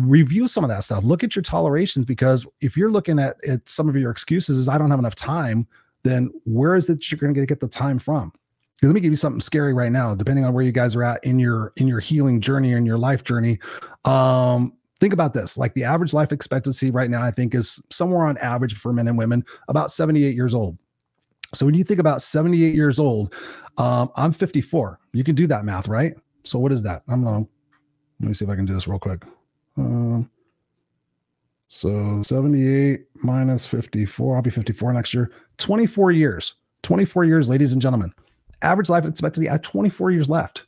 [0.00, 1.04] review some of that stuff.
[1.04, 4.66] Look at your tolerations because if you're looking at, at some of your excuses is
[4.66, 5.68] I don't have enough time,
[6.02, 8.32] then where is it you're going to get the time from?
[8.86, 11.22] Let me give you something scary right now depending on where you guys are at
[11.24, 13.58] in your in your healing journey and your life journey.
[14.04, 18.26] Um think about this like the average life expectancy right now i think is somewhere
[18.26, 20.76] on average for men and women about 78 years old.
[21.54, 23.34] So when you think about 78 years old
[23.78, 26.14] um i'm 54 you can do that math right?
[26.44, 27.02] So what is that?
[27.08, 27.46] I'm gonna
[28.20, 29.24] let me see if i can do this real quick.
[29.76, 30.30] Um
[31.70, 35.32] so 78 minus 54 i'll be 54 next year.
[35.58, 36.54] 24 years.
[36.84, 38.12] 24 years ladies and gentlemen
[38.62, 40.64] average life expectancy, I have 24 years left.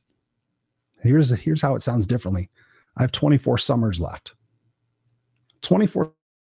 [1.02, 2.50] Here's, here's how it sounds differently.
[2.96, 4.34] I have 24 summers left.
[5.62, 6.12] 24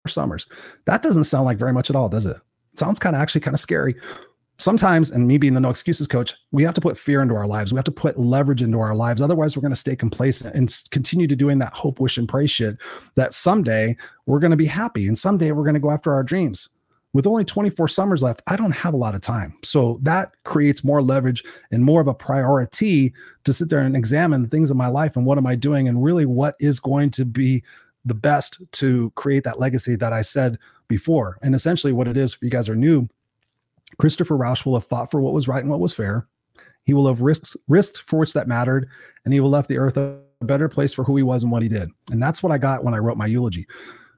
[0.09, 0.47] summers.
[0.87, 2.37] That doesn't sound like very much at all, does it?
[2.77, 3.95] it sounds kind of actually kind of scary.
[4.59, 7.47] Sometimes, and me being the no excuses coach, we have to put fear into our
[7.47, 7.73] lives.
[7.73, 9.23] We have to put leverage into our lives.
[9.23, 12.47] Otherwise, we're going to stay complacent and continue to doing that hope, wish, and pray
[12.47, 12.77] shit
[13.15, 16.23] that someday we're going to be happy and someday we're going to go after our
[16.23, 16.69] dreams
[17.17, 19.57] with only 24 summers left, I don't have a lot of time.
[19.65, 23.15] So that creates more leverage and more of a priority
[23.45, 25.89] to sit there and examine the things in my life and what am I doing
[25.89, 27.63] and really what is going to be
[28.05, 30.59] the best to create that legacy that I said
[30.89, 31.39] before.
[31.41, 33.09] And essentially, what it is, if you guys are new,
[33.97, 36.27] Christopher Rausch will have fought for what was right and what was fair.
[36.85, 38.91] He will have risked, risked for which that mattered,
[39.25, 41.63] and he will left the earth a better place for who he was and what
[41.63, 41.89] he did.
[42.11, 43.67] And that's what I got when I wrote my eulogy.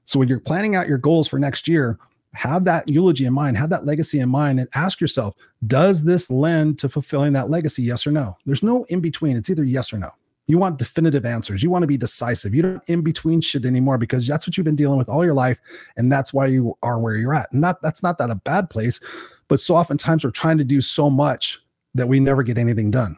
[0.03, 1.97] So when you're planning out your goals for next year,
[2.33, 5.35] have that eulogy in mind, have that legacy in mind, and ask yourself,
[5.67, 7.83] does this lend to fulfilling that legacy?
[7.83, 8.35] Yes or no?
[8.45, 9.35] There's no in between.
[9.35, 10.11] It's either yes or no.
[10.47, 11.61] You want definitive answers.
[11.61, 12.55] You want to be decisive.
[12.55, 15.35] You don't in between shit anymore because that's what you've been dealing with all your
[15.35, 15.59] life,
[15.95, 17.51] and that's why you are where you're at.
[17.51, 18.99] And that that's not that a bad place,
[19.47, 21.61] but so oftentimes we're trying to do so much
[21.93, 23.17] that we never get anything done.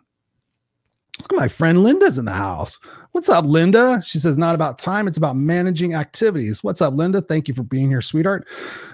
[1.22, 2.80] Look, my friend Linda's in the house.
[3.12, 4.02] What's up, Linda?
[4.04, 5.08] She says, not about time.
[5.08, 6.64] It's about managing activities.
[6.64, 7.22] What's up, Linda?
[7.22, 8.48] Thank you for being here, sweetheart.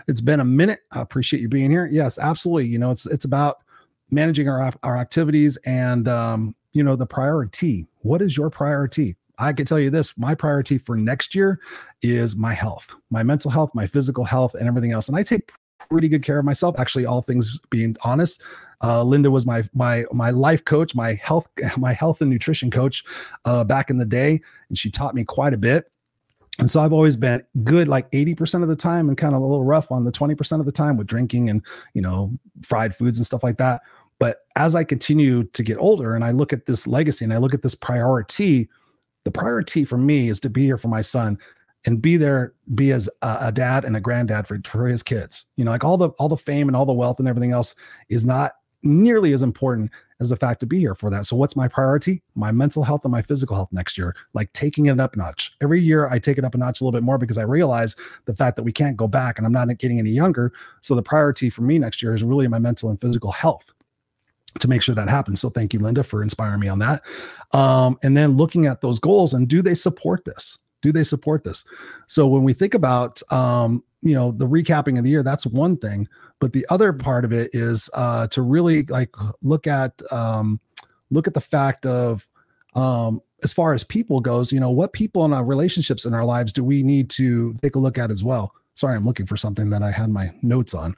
[0.07, 0.81] It's been a minute.
[0.91, 1.85] I appreciate you being here.
[1.85, 2.67] Yes, absolutely.
[2.67, 3.63] You know, it's it's about
[4.11, 7.87] managing our our activities and um, you know, the priority.
[7.99, 9.15] What is your priority?
[9.39, 11.59] I can tell you this my priority for next year
[12.01, 15.07] is my health, my mental health, my physical health, and everything else.
[15.07, 15.51] And I take
[15.89, 16.75] pretty good care of myself.
[16.77, 18.41] Actually, all things being honest,
[18.83, 23.03] uh, Linda was my my my life coach, my health my health and nutrition coach
[23.45, 25.91] uh, back in the day, and she taught me quite a bit.
[26.59, 29.45] And so I've always been good like 80% of the time and kind of a
[29.45, 31.61] little rough on the 20% of the time with drinking and,
[31.93, 32.31] you know,
[32.63, 33.81] fried foods and stuff like that.
[34.19, 37.37] But as I continue to get older and I look at this legacy and I
[37.37, 38.67] look at this priority,
[39.23, 41.37] the priority for me is to be here for my son
[41.85, 45.45] and be there, be as a, a dad and a granddad for, for his kids.
[45.57, 47.75] You know, like all the all the fame and all the wealth and everything else
[48.09, 48.53] is not
[48.87, 51.25] nearly as important as the fact to be here for that.
[51.25, 52.23] So what's my priority?
[52.35, 55.55] My mental health and my physical health next year, like taking it up a notch.
[55.61, 57.95] Every year I take it up a notch a little bit more because I realize
[58.25, 60.53] the fact that we can't go back and I'm not getting any younger.
[60.81, 63.73] So the priority for me next year is really my mental and physical health
[64.59, 65.39] to make sure that happens.
[65.39, 67.03] So thank you, Linda, for inspiring me on that.
[67.51, 70.57] Um, and then looking at those goals and do they support this?
[70.81, 71.63] Do they support this?
[72.07, 75.77] So when we think about um, you know the recapping of the year, that's one
[75.77, 76.07] thing
[76.39, 79.09] but the other part of it is uh, to really like
[79.41, 80.59] look at um,
[81.09, 82.27] look at the fact of
[82.75, 86.25] um, as far as people goes, you know, what people in our relationships in our
[86.25, 88.53] lives do we need to take a look at as well?
[88.73, 90.95] Sorry, I'm looking for something that I had my notes on.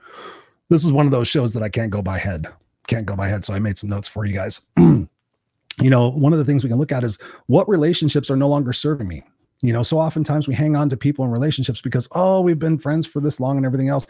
[0.69, 2.47] This is one of those shows that I can't go by head.
[2.87, 3.45] Can't go by head.
[3.45, 4.61] So I made some notes for you guys.
[4.77, 5.09] you
[5.81, 7.17] know, one of the things we can look at is
[7.47, 9.23] what relationships are no longer serving me.
[9.61, 12.77] You know, so oftentimes we hang on to people in relationships because, oh, we've been
[12.77, 14.07] friends for this long and everything else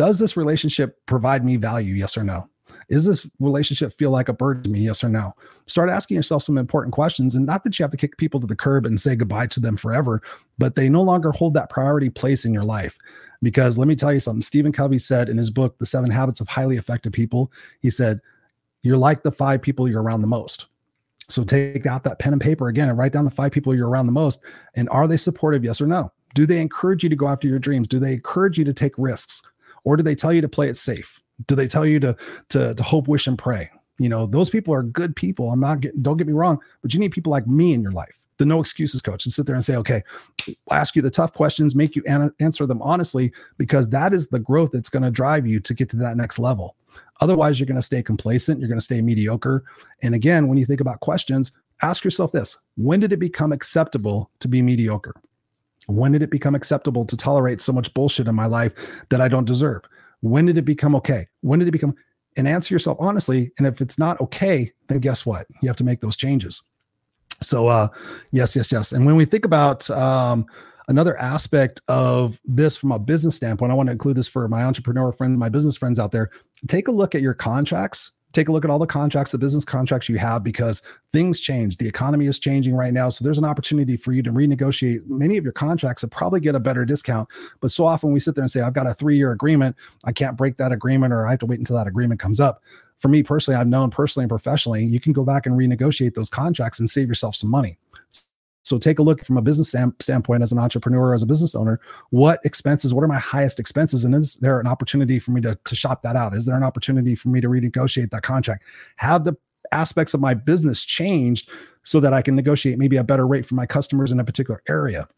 [0.00, 1.92] does this relationship provide me value?
[1.92, 2.48] Yes or no?
[2.88, 4.80] Is this relationship feel like a burden to me?
[4.80, 5.34] Yes or no?
[5.66, 7.34] Start asking yourself some important questions.
[7.34, 9.60] And not that you have to kick people to the curb and say goodbye to
[9.60, 10.22] them forever,
[10.56, 12.96] but they no longer hold that priority place in your life.
[13.42, 16.40] Because let me tell you something, Stephen Covey said in his book, The Seven Habits
[16.40, 18.22] of Highly Effective People, he said,
[18.80, 20.64] You're like the five people you're around the most.
[21.28, 23.90] So take out that pen and paper again and write down the five people you're
[23.90, 24.40] around the most.
[24.74, 25.62] And are they supportive?
[25.62, 26.10] Yes or no?
[26.34, 27.86] Do they encourage you to go after your dreams?
[27.86, 29.42] Do they encourage you to take risks?
[29.84, 31.20] Or do they tell you to play it safe?
[31.46, 32.16] Do they tell you to
[32.50, 33.70] to, to hope, wish, and pray?
[33.98, 35.50] You know, those people are good people.
[35.50, 37.92] I'm not getting, don't get me wrong, but you need people like me in your
[37.92, 40.02] life, the no excuses coach, and sit there and say, okay,
[40.48, 44.28] I'll ask you the tough questions, make you an- answer them honestly, because that is
[44.28, 46.76] the growth that's going to drive you to get to that next level.
[47.20, 49.64] Otherwise, you're going to stay complacent, you're going to stay mediocre.
[50.02, 51.52] And again, when you think about questions,
[51.82, 55.14] ask yourself this when did it become acceptable to be mediocre?
[55.90, 58.72] When did it become acceptable to tolerate so much bullshit in my life
[59.10, 59.82] that I don't deserve?
[60.20, 61.28] When did it become okay?
[61.40, 61.94] When did it become,
[62.36, 63.52] and answer yourself honestly.
[63.58, 65.46] And if it's not okay, then guess what?
[65.62, 66.62] You have to make those changes.
[67.42, 67.88] So, uh,
[68.32, 68.92] yes, yes, yes.
[68.92, 70.46] And when we think about um,
[70.88, 74.64] another aspect of this from a business standpoint, I want to include this for my
[74.64, 76.30] entrepreneur friends, my business friends out there.
[76.68, 79.64] Take a look at your contracts take a look at all the contracts, the business
[79.64, 81.76] contracts you have, because things change.
[81.76, 83.08] The economy is changing right now.
[83.08, 86.54] So there's an opportunity for you to renegotiate many of your contracts and probably get
[86.54, 87.28] a better discount.
[87.60, 89.76] But so often we sit there and say, I've got a three year agreement.
[90.04, 92.62] I can't break that agreement or I have to wait until that agreement comes up.
[92.98, 96.28] For me personally, I've known personally and professionally, you can go back and renegotiate those
[96.28, 97.78] contracts and save yourself some money.
[98.62, 101.80] So take a look from a business standpoint as an entrepreneur, as a business owner,
[102.10, 104.04] what expenses, what are my highest expenses?
[104.04, 106.34] And is there an opportunity for me to, to shop that out?
[106.34, 108.64] Is there an opportunity for me to renegotiate that contract?
[108.96, 109.34] Have the
[109.72, 111.50] aspects of my business changed
[111.84, 114.62] so that I can negotiate maybe a better rate for my customers in a particular
[114.68, 115.08] area?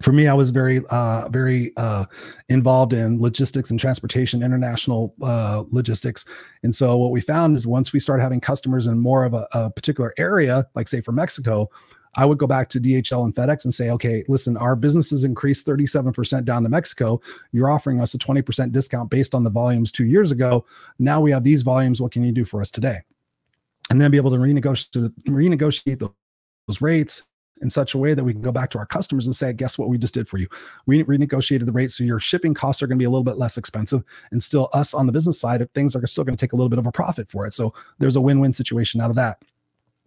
[0.00, 2.04] for me, I was very, uh, very uh,
[2.48, 6.24] involved in logistics and transportation, international uh, logistics.
[6.62, 9.48] And so, what we found is once we start having customers in more of a,
[9.52, 11.68] a particular area, like say for Mexico,
[12.18, 15.22] I would go back to DHL and FedEx and say, okay, listen, our business has
[15.22, 17.20] increased 37% down to Mexico.
[17.52, 20.66] You're offering us a 20% discount based on the volumes two years ago.
[20.98, 22.02] Now we have these volumes.
[22.02, 23.02] What can you do for us today?
[23.90, 26.00] And then be able to renegotiate, renegotiate
[26.66, 27.22] those rates
[27.62, 29.78] in such a way that we can go back to our customers and say, guess
[29.78, 30.48] what we just did for you?
[30.86, 31.92] We renegotiated the rate.
[31.92, 34.02] So your shipping costs are going to be a little bit less expensive.
[34.32, 36.56] And still, us on the business side of things are still going to take a
[36.56, 37.54] little bit of a profit for it.
[37.54, 39.40] So there's a win win situation out of that.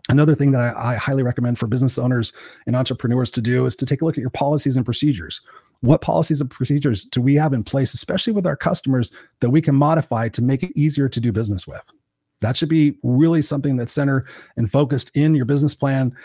[0.09, 2.33] Another thing that I, I, highly recommend for business owners
[2.65, 5.41] and entrepreneurs to do is to take a look at your policies and procedures.
[5.81, 9.61] What policies and procedures do we have in place, especially with our customers, that we
[9.61, 11.81] can modify to make it easier to do business with?
[12.41, 14.25] That should be really something that's center
[14.57, 16.15] and focused in your business plan.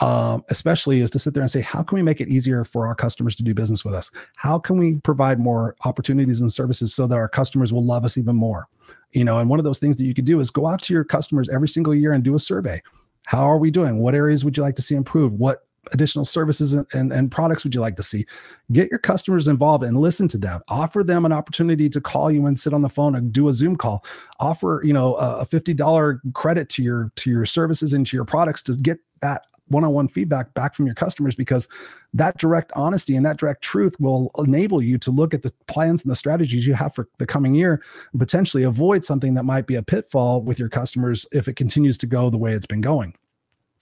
[0.00, 2.84] Um, especially is to sit there and say, how can we make it easier for
[2.84, 4.10] our customers to do business with us?
[4.34, 8.18] How can we provide more opportunities and services so that our customers will love us
[8.18, 8.66] even more?
[9.12, 10.92] You know, and one of those things that you could do is go out to
[10.92, 12.82] your customers every single year and do a survey
[13.24, 13.98] how are we doing?
[13.98, 15.38] What areas would you like to see improved?
[15.38, 18.26] What additional services and, and, and, products would you like to see?
[18.72, 20.62] Get your customers involved and listen to them.
[20.68, 23.52] Offer them an opportunity to call you and sit on the phone and do a
[23.52, 24.04] Zoom call.
[24.40, 28.62] Offer, you know, a $50 credit to your to your services and to your products
[28.62, 31.68] to get that one-on-one feedback back from your customers because
[32.12, 36.02] that direct honesty and that direct truth will enable you to look at the plans
[36.02, 39.66] and the strategies you have for the coming year and potentially avoid something that might
[39.66, 42.80] be a pitfall with your customers if it continues to go the way it's been
[42.80, 43.14] going.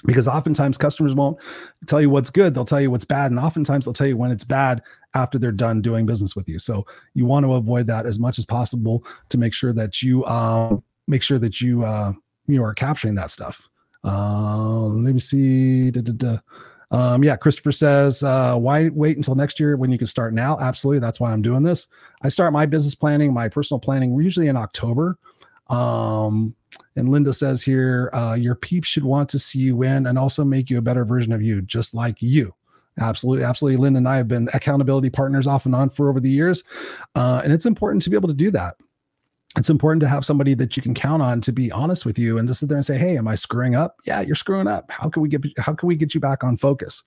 [0.04, 1.38] Because oftentimes customers won't
[1.86, 2.54] tell you what's good.
[2.54, 4.82] They'll tell you what's bad and oftentimes they'll tell you when it's bad
[5.14, 6.58] after they're done doing business with you.
[6.58, 10.24] So you want to avoid that as much as possible to make sure that you
[10.26, 12.14] um, make sure that you uh,
[12.48, 13.68] you are capturing that stuff
[14.04, 15.90] um, let me see.
[15.90, 16.38] Da, da, da.
[16.90, 20.58] Um, yeah, Christopher says, uh, why wait until next year when you can start now?
[20.60, 21.00] Absolutely.
[21.00, 21.86] That's why I'm doing this.
[22.20, 25.16] I start my business planning, my personal planning, usually in October.
[25.68, 26.54] Um,
[26.96, 30.44] and Linda says here, uh, your peeps should want to see you win and also
[30.44, 32.54] make you a better version of you, just like you.
[33.00, 33.78] Absolutely, absolutely.
[33.78, 36.62] Linda and I have been accountability partners off and on for over the years,
[37.14, 38.76] uh, and it's important to be able to do that
[39.56, 42.38] it's important to have somebody that you can count on to be honest with you
[42.38, 43.96] and to sit there and say, "Hey, am I screwing up?
[44.04, 44.90] Yeah, you're screwing up.
[44.90, 47.02] How can we get how can we get you back on focus?"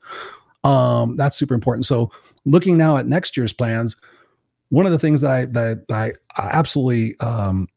[0.63, 1.85] Um, that's super important.
[1.85, 2.11] So,
[2.45, 3.95] looking now at next year's plans,
[4.69, 7.67] one of the things that I that I, absolutely um,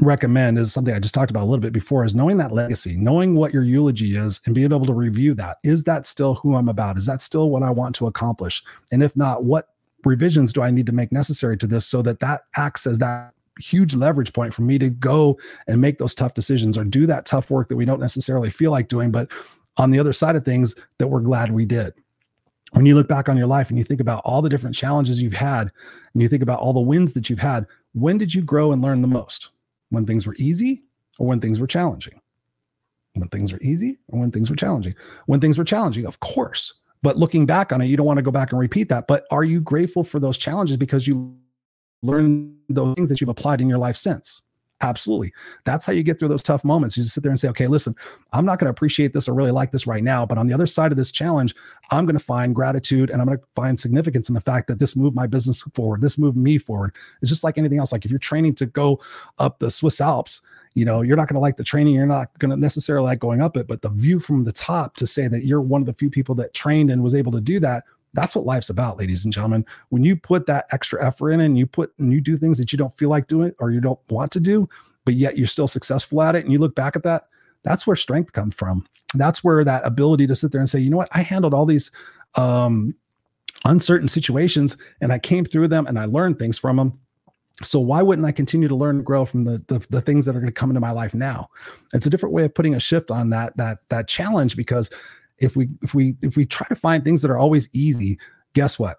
[0.00, 2.96] recommend is something I just talked about a little bit before is knowing that legacy,
[2.96, 5.58] knowing what your eulogy is and being able to review that.
[5.62, 6.96] Is that still who I'm about?
[6.96, 8.62] Is that still what I want to accomplish?
[8.90, 9.68] And if not, what
[10.04, 13.34] revisions do I need to make necessary to this so that that acts as that
[13.58, 17.26] huge leverage point for me to go and make those tough decisions or do that
[17.26, 19.28] tough work that we don't necessarily feel like doing, but
[19.76, 21.92] on the other side of things that we're glad we did.
[22.72, 25.20] When you look back on your life and you think about all the different challenges
[25.20, 25.70] you've had
[26.14, 28.80] and you think about all the wins that you've had, when did you grow and
[28.80, 29.50] learn the most?
[29.90, 30.82] When things were easy
[31.18, 32.18] or when things were challenging?
[33.12, 34.94] When things were easy or when things were challenging?
[35.26, 36.72] When things were challenging, of course.
[37.02, 39.06] But looking back on it, you don't want to go back and repeat that.
[39.06, 41.36] But are you grateful for those challenges because you
[42.02, 44.42] learn those things that you've applied in your life since?
[44.82, 45.32] Absolutely.
[45.64, 46.96] That's how you get through those tough moments.
[46.96, 47.94] You just sit there and say, okay, listen,
[48.32, 50.54] I'm not going to appreciate this or really like this right now, but on the
[50.54, 51.54] other side of this challenge,
[51.92, 54.80] I'm going to find gratitude and I'm going to find significance in the fact that
[54.80, 56.00] this moved my business forward.
[56.00, 56.92] This moved me forward.
[57.22, 57.92] It's just like anything else.
[57.92, 59.00] Like if you're training to go
[59.38, 60.40] up the Swiss Alps,
[60.74, 61.94] you know, you're not going to like the training.
[61.94, 64.96] You're not going to necessarily like going up it, but the view from the top
[64.96, 67.40] to say that you're one of the few people that trained and was able to
[67.40, 67.84] do that
[68.14, 69.64] that's what life's about, ladies and gentlemen.
[69.88, 72.72] When you put that extra effort in and you put and you do things that
[72.72, 74.68] you don't feel like doing or you don't want to do,
[75.04, 77.28] but yet you're still successful at it, and you look back at that,
[77.62, 78.84] that's where strength comes from.
[79.14, 81.66] That's where that ability to sit there and say, you know what, I handled all
[81.66, 81.90] these
[82.34, 82.94] um,
[83.64, 86.98] uncertain situations and I came through them and I learned things from them.
[87.62, 90.34] So why wouldn't I continue to learn and grow from the, the, the things that
[90.34, 91.48] are going to come into my life now?
[91.92, 94.90] It's a different way of putting a shift on that that that challenge because
[95.42, 98.18] if we if we if we try to find things that are always easy,
[98.54, 98.98] guess what?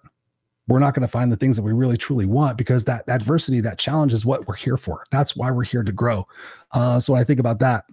[0.68, 3.60] We're not going to find the things that we really truly want because that adversity,
[3.60, 5.04] that challenge is what we're here for.
[5.10, 6.26] That's why we're here to grow.
[6.72, 7.84] Uh, so I think about that.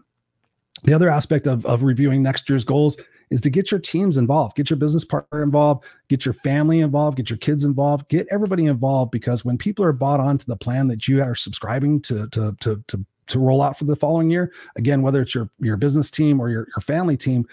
[0.84, 2.98] The other aspect of, of reviewing next year's goals
[3.30, 7.18] is to get your teams involved, get your business partner involved, get your family involved,
[7.18, 10.88] get your kids involved, get everybody involved because when people are bought onto the plan
[10.88, 14.52] that you are subscribing to to to to, to roll out for the following year,
[14.76, 17.46] again, whether it's your your business team or your, your family team,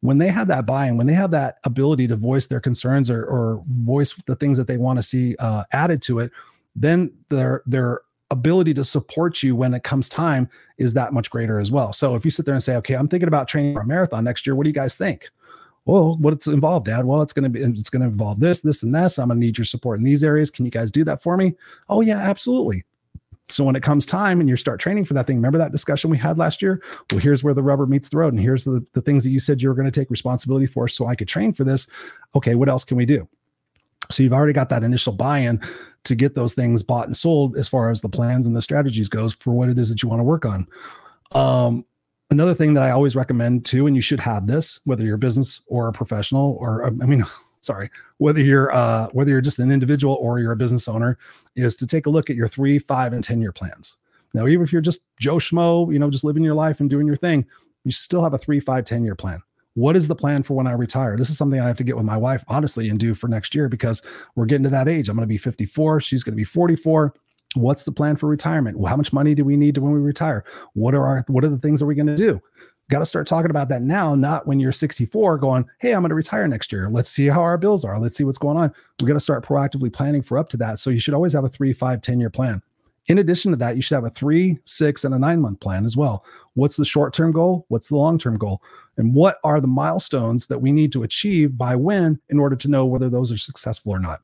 [0.00, 3.24] when they have that buy-in, when they have that ability to voice their concerns or,
[3.24, 6.30] or voice the things that they want to see uh, added to it,
[6.76, 11.58] then their their ability to support you when it comes time is that much greater
[11.58, 11.92] as well.
[11.92, 14.24] So if you sit there and say, "Okay, I'm thinking about training for a marathon
[14.24, 14.54] next year.
[14.54, 15.28] What do you guys think?"
[15.84, 17.06] Well, what's involved, Dad?
[17.06, 19.18] Well, it's going to be it's going to involve this, this, and this.
[19.18, 20.50] I'm going to need your support in these areas.
[20.50, 21.54] Can you guys do that for me?
[21.88, 22.84] Oh yeah, absolutely.
[23.50, 26.10] So when it comes time and you start training for that thing, remember that discussion
[26.10, 26.82] we had last year?
[27.10, 28.32] Well, here's where the rubber meets the road.
[28.34, 30.86] And here's the, the things that you said you were going to take responsibility for
[30.88, 31.86] so I could train for this.
[32.34, 33.26] Okay, what else can we do?
[34.10, 35.60] So you've already got that initial buy-in
[36.04, 39.08] to get those things bought and sold as far as the plans and the strategies
[39.08, 40.66] goes for what it is that you want to work on.
[41.32, 41.84] Um,
[42.30, 45.18] another thing that I always recommend too, and you should have this, whether you're a
[45.18, 47.24] business or a professional, or I mean,
[47.60, 51.18] sorry, whether you're uh, whether you're just an individual or you're a business owner,
[51.56, 53.96] is to take a look at your three, five, and ten year plans.
[54.34, 57.06] Now, even if you're just Joe Schmo, you know, just living your life and doing
[57.06, 57.46] your thing,
[57.84, 59.40] you still have a three, five, 10 year plan.
[59.74, 61.16] What is the plan for when I retire?
[61.16, 63.54] This is something I have to get with my wife, honestly, and do for next
[63.54, 64.02] year because
[64.34, 65.08] we're getting to that age.
[65.08, 66.00] I'm going to be 54.
[66.00, 67.14] She's going to be 44.
[67.54, 68.78] What's the plan for retirement?
[68.78, 70.44] Well, how much money do we need to when we retire?
[70.74, 72.42] What are our what are the things that we're going to do?
[72.90, 76.10] Got to start talking about that now, not when you're 64 going, Hey, I'm going
[76.10, 76.88] to retire next year.
[76.90, 77.98] Let's see how our bills are.
[77.98, 78.72] Let's see what's going on.
[79.00, 80.78] We got to start proactively planning for up to that.
[80.78, 82.62] So you should always have a three, five, 10 year plan.
[83.08, 85.86] In addition to that, you should have a three, six, and a nine month plan
[85.86, 86.24] as well.
[86.54, 87.64] What's the short term goal?
[87.68, 88.62] What's the long term goal?
[88.98, 92.68] And what are the milestones that we need to achieve by when in order to
[92.68, 94.20] know whether those are successful or not?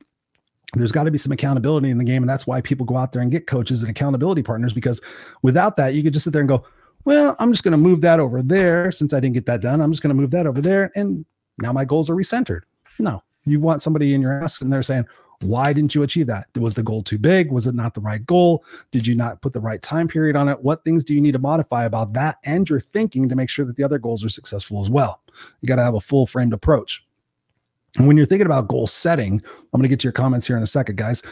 [0.75, 2.23] There's got to be some accountability in the game.
[2.23, 5.01] And that's why people go out there and get coaches and accountability partners because
[5.43, 6.65] without that, you could just sit there and go,
[7.05, 9.81] well, I'm just going to move that over there since I didn't get that done.
[9.81, 10.91] I'm just going to move that over there.
[10.95, 11.25] And
[11.59, 12.63] now my goals are recentered.
[12.99, 15.07] No, you want somebody in your ass and they're saying,
[15.41, 16.47] why didn't you achieve that?
[16.57, 17.51] Was the goal too big?
[17.51, 18.65] Was it not the right goal?
[18.93, 20.63] Did you not put the right time period on it?
[20.63, 23.67] What things do you need to modify about that and your thinking to make sure
[23.67, 25.21] that the other goals are successful as well?
[25.61, 27.05] You got to have a full framed approach.
[27.97, 30.57] And when you're thinking about goal setting, I'm going to get to your comments here
[30.57, 31.23] in a second, guys.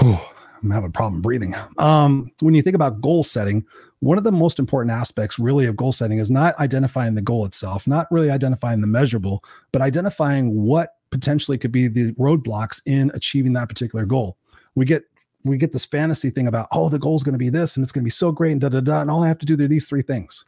[0.62, 1.54] I'm having a problem breathing.
[1.78, 3.64] Um, when you think about goal setting,
[4.00, 7.44] one of the most important aspects really of goal setting is not identifying the goal
[7.44, 9.42] itself, not really identifying the measurable,
[9.72, 14.36] but identifying what potentially could be the roadblocks in achieving that particular goal.
[14.74, 15.04] We get
[15.44, 17.84] we get this fantasy thing about oh the goal is going to be this and
[17.84, 19.46] it's going to be so great and da da da and all I have to
[19.46, 20.44] do are these three things.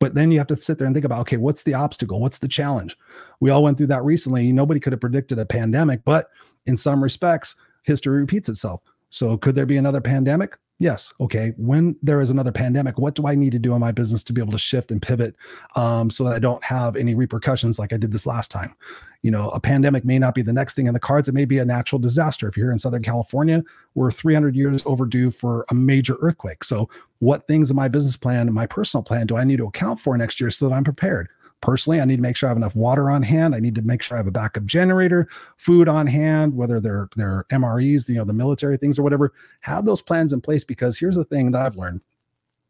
[0.00, 2.20] But then you have to sit there and think about okay what's the obstacle?
[2.20, 2.96] What's the challenge?
[3.40, 4.50] We all went through that recently.
[4.50, 6.30] Nobody could have predicted a pandemic, but
[6.66, 8.80] in some respects history repeats itself.
[9.12, 10.56] So could there be another pandemic?
[10.78, 11.12] Yes.
[11.20, 11.52] Okay.
[11.58, 14.32] When there is another pandemic, what do I need to do in my business to
[14.32, 15.36] be able to shift and pivot
[15.76, 18.74] um, so that I don't have any repercussions like I did this last time?
[19.20, 21.28] You know, a pandemic may not be the next thing in the cards.
[21.28, 22.48] It may be a natural disaster.
[22.48, 23.62] If you're here in Southern California,
[23.94, 26.64] we're 300 years overdue for a major earthquake.
[26.64, 26.88] So,
[27.20, 30.00] what things in my business plan and my personal plan do I need to account
[30.00, 31.28] for next year so that I'm prepared?
[31.62, 33.54] Personally i need to make sure i have enough water on hand.
[33.54, 37.08] I need to make sure i have a backup generator food on hand whether they're
[37.16, 39.32] they're mres you know the military things or whatever.
[39.60, 42.02] Have those plans in place because here's the thing that i've learned.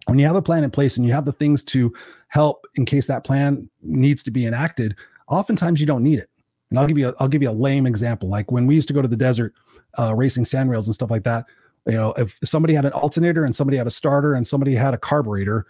[0.06, 1.92] When you have a plan in place and you have the things to
[2.28, 4.94] help in case that plan needs to be enacted
[5.28, 6.30] oftentimes you don't need it.
[6.70, 8.28] And i'll give you a, i'll give you a lame example.
[8.28, 9.54] Like when we used to go to the desert
[9.98, 11.46] uh, racing sand rails and stuff like that
[11.86, 14.94] you know if somebody had an alternator and somebody had a starter and somebody had
[14.94, 15.66] a carburetor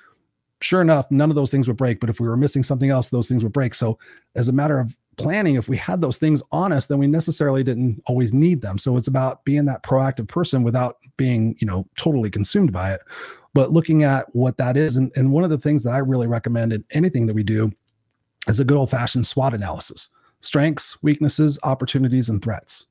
[0.62, 2.00] sure enough, none of those things would break.
[2.00, 3.74] But if we were missing something else, those things would break.
[3.74, 3.98] So,
[4.34, 7.62] as a matter of planning, if we had those things on us, then we necessarily
[7.62, 8.78] didn't always need them.
[8.78, 13.02] So it's about being that proactive person without being, you know, totally consumed by it.
[13.54, 16.26] But looking at what that is, and, and one of the things that I really
[16.26, 17.72] recommend in anything that we do
[18.48, 20.08] is a good old fashioned SWOT analysis
[20.40, 22.86] strengths, weaknesses, opportunities, and threats.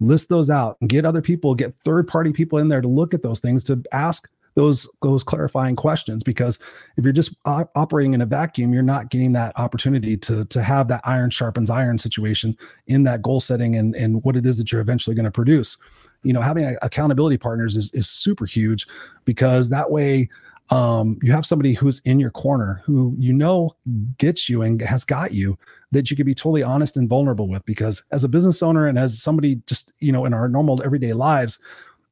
[0.00, 3.14] List those out and get other people, get third party people in there to look
[3.14, 6.58] at those things to ask those those clarifying questions because
[6.96, 10.62] if you're just op- operating in a vacuum you're not getting that opportunity to to
[10.62, 12.56] have that iron sharpens iron situation
[12.88, 15.76] in that goal setting and and what it is that you're eventually going to produce.
[16.22, 18.86] You know having accountability partners is is super huge
[19.24, 20.28] because that way
[20.70, 23.76] um, you have somebody who's in your corner who you know
[24.18, 25.56] gets you and has got you
[25.92, 28.98] that you can be totally honest and vulnerable with because as a business owner and
[28.98, 31.60] as somebody just you know in our normal everyday lives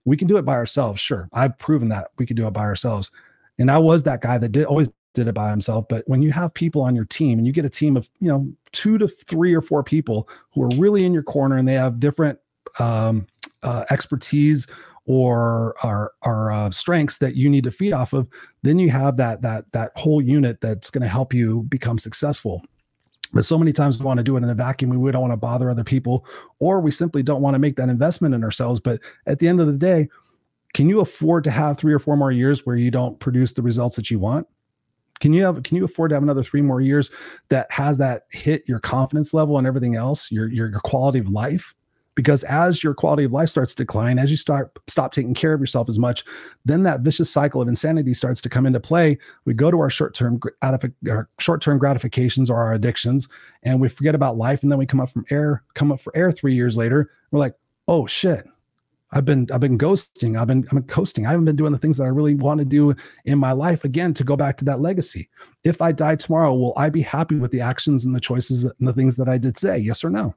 [0.05, 1.01] we can do it by ourselves.
[1.01, 1.29] Sure.
[1.33, 3.11] I've proven that we can do it by ourselves.
[3.59, 5.87] And I was that guy that did always did it by himself.
[5.89, 8.29] But when you have people on your team and you get a team of, you
[8.29, 11.75] know, two to three or four people who are really in your corner and they
[11.75, 12.39] have different
[12.79, 13.27] um,
[13.63, 14.67] uh, expertise
[15.07, 18.27] or are, are uh, strengths that you need to feed off of,
[18.63, 22.63] then you have that that that whole unit that's going to help you become successful.
[23.35, 24.91] But so many times we want to do it in a vacuum.
[24.91, 26.24] We don't want to bother other people,
[26.61, 28.80] or we simply don't want to make that investment in ourselves.
[28.80, 30.09] But at the end of the day,
[30.72, 33.62] can you afford to have three or four more years where you don't produce the
[33.62, 34.47] results that you want?
[35.20, 37.11] Can you have can you afford to have another three more years
[37.49, 41.28] that has that hit your confidence level and everything else, your your, your quality of
[41.28, 41.74] life?
[42.15, 45.53] Because as your quality of life starts to decline as you start stop taking care
[45.53, 46.25] of yourself as much
[46.65, 49.91] then that vicious cycle of insanity starts to come into play we go to our
[49.91, 50.41] short-term
[51.11, 53.29] our short-term gratifications or our addictions
[53.62, 56.17] and we forget about life and then we come up from air come up for
[56.17, 57.55] air 3 years later we're like
[57.89, 58.47] oh shit
[59.15, 60.39] I've been I've been ghosting.
[60.39, 61.25] I've been I'm coasting.
[61.25, 63.85] I haven't been doing the things that I really want to do in my life
[63.85, 65.29] again to go back to that legacy.
[65.62, 68.75] If I die tomorrow, will I be happy with the actions and the choices and
[68.81, 69.79] the things that I did today?
[69.79, 70.35] Yes or no?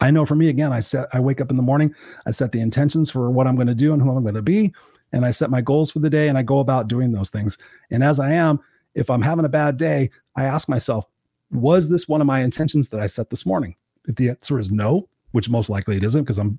[0.00, 1.94] I know for me, again, I set, I wake up in the morning,
[2.26, 4.42] I set the intentions for what I'm going to do and who I'm going to
[4.42, 4.72] be,
[5.12, 7.58] and I set my goals for the day and I go about doing those things.
[7.90, 8.60] And as I am,
[8.94, 11.06] if I'm having a bad day, I ask myself,
[11.50, 13.74] was this one of my intentions that I set this morning?
[14.06, 16.58] If the answer is no, which most likely it isn't because I'm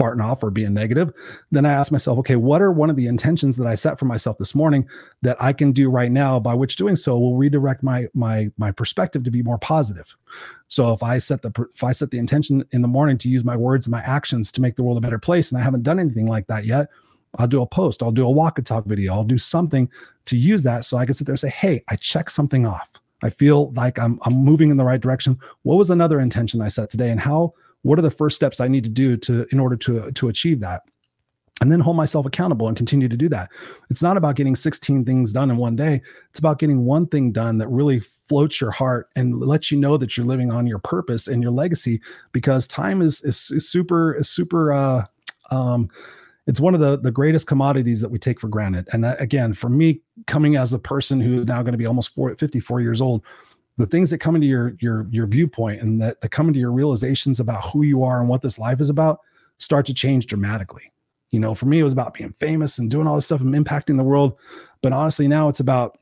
[0.00, 1.12] farting off or being negative,
[1.50, 4.06] then I ask myself, okay, what are one of the intentions that I set for
[4.06, 4.88] myself this morning
[5.20, 8.70] that I can do right now by which doing so will redirect my my my
[8.70, 10.16] perspective to be more positive.
[10.68, 13.44] So if I set the if I set the intention in the morning to use
[13.44, 15.82] my words and my actions to make the world a better place and I haven't
[15.82, 16.88] done anything like that yet,
[17.38, 19.90] I'll do a post, I'll do a walk and talk video, I'll do something
[20.26, 22.88] to use that so I can sit there and say, "Hey, I checked something off.
[23.22, 25.38] I feel like I'm I'm moving in the right direction.
[25.62, 27.52] What was another intention I set today and how
[27.82, 30.60] what are the first steps i need to do to in order to to achieve
[30.60, 30.82] that?
[31.60, 33.50] And then hold myself accountable and continue to do that.
[33.90, 36.00] It's not about getting 16 things done in one day.
[36.30, 39.98] It's about getting one thing done that really floats your heart and lets you know
[39.98, 42.00] that you're living on your purpose and your legacy
[42.32, 45.04] because time is is, is super is super uh
[45.50, 45.90] um
[46.46, 48.88] it's one of the the greatest commodities that we take for granted.
[48.92, 51.86] And that, again for me coming as a person who is now going to be
[51.86, 53.22] almost four, 54 years old
[53.76, 56.72] the things that come into your your your viewpoint and that, that come into your
[56.72, 59.20] realizations about who you are and what this life is about
[59.58, 60.92] start to change dramatically.
[61.30, 63.54] You know for me it was about being famous and doing all this stuff and
[63.54, 64.36] impacting the world.
[64.82, 65.98] But honestly now it's about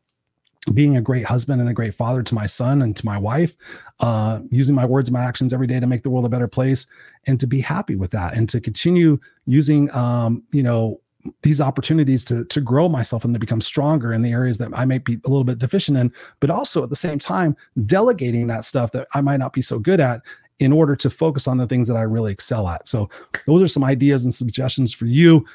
[0.75, 3.55] being a great husband and a great father to my son and to my wife
[4.01, 6.49] uh, using my words and my actions every day to make the world a better
[6.49, 6.87] place
[7.27, 11.01] and to be happy with that and to continue using um, you know
[11.43, 14.85] these opportunities to to grow myself and to become stronger in the areas that I
[14.85, 17.57] might be a little bit deficient in, but also at the same time
[17.87, 20.23] delegating that stuff that I might not be so good at
[20.59, 22.89] in order to focus on the things that I really excel at.
[22.89, 23.09] So
[23.47, 25.47] those are some ideas and suggestions for you.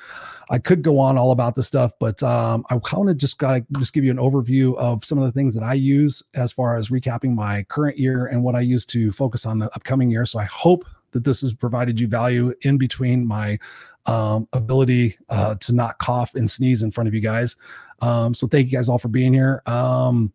[0.50, 3.54] I could go on all about this stuff, but um, I kind of just got
[3.54, 6.52] to just give you an overview of some of the things that I use as
[6.52, 10.10] far as recapping my current year and what I use to focus on the upcoming
[10.10, 10.26] year.
[10.26, 13.58] So I hope that this has provided you value in between my
[14.06, 17.56] um, ability uh, to not cough and sneeze in front of you guys.
[18.02, 19.62] Um, so thank you guys all for being here.
[19.66, 20.34] Um,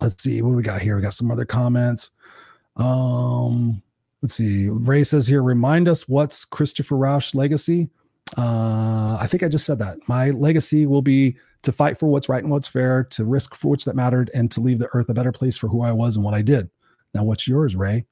[0.00, 0.96] let's see what we got here.
[0.96, 2.10] We got some other comments.
[2.76, 3.82] Um,
[4.22, 4.68] let's see.
[4.68, 7.90] Ray says here, remind us what's Christopher Rausch legacy.
[8.36, 9.98] Uh, I think I just said that.
[10.06, 13.68] My legacy will be to fight for what's right and what's fair, to risk for
[13.68, 16.16] which that mattered, and to leave the earth a better place for who I was
[16.16, 16.70] and what I did.
[17.14, 18.04] Now, what's yours, Ray?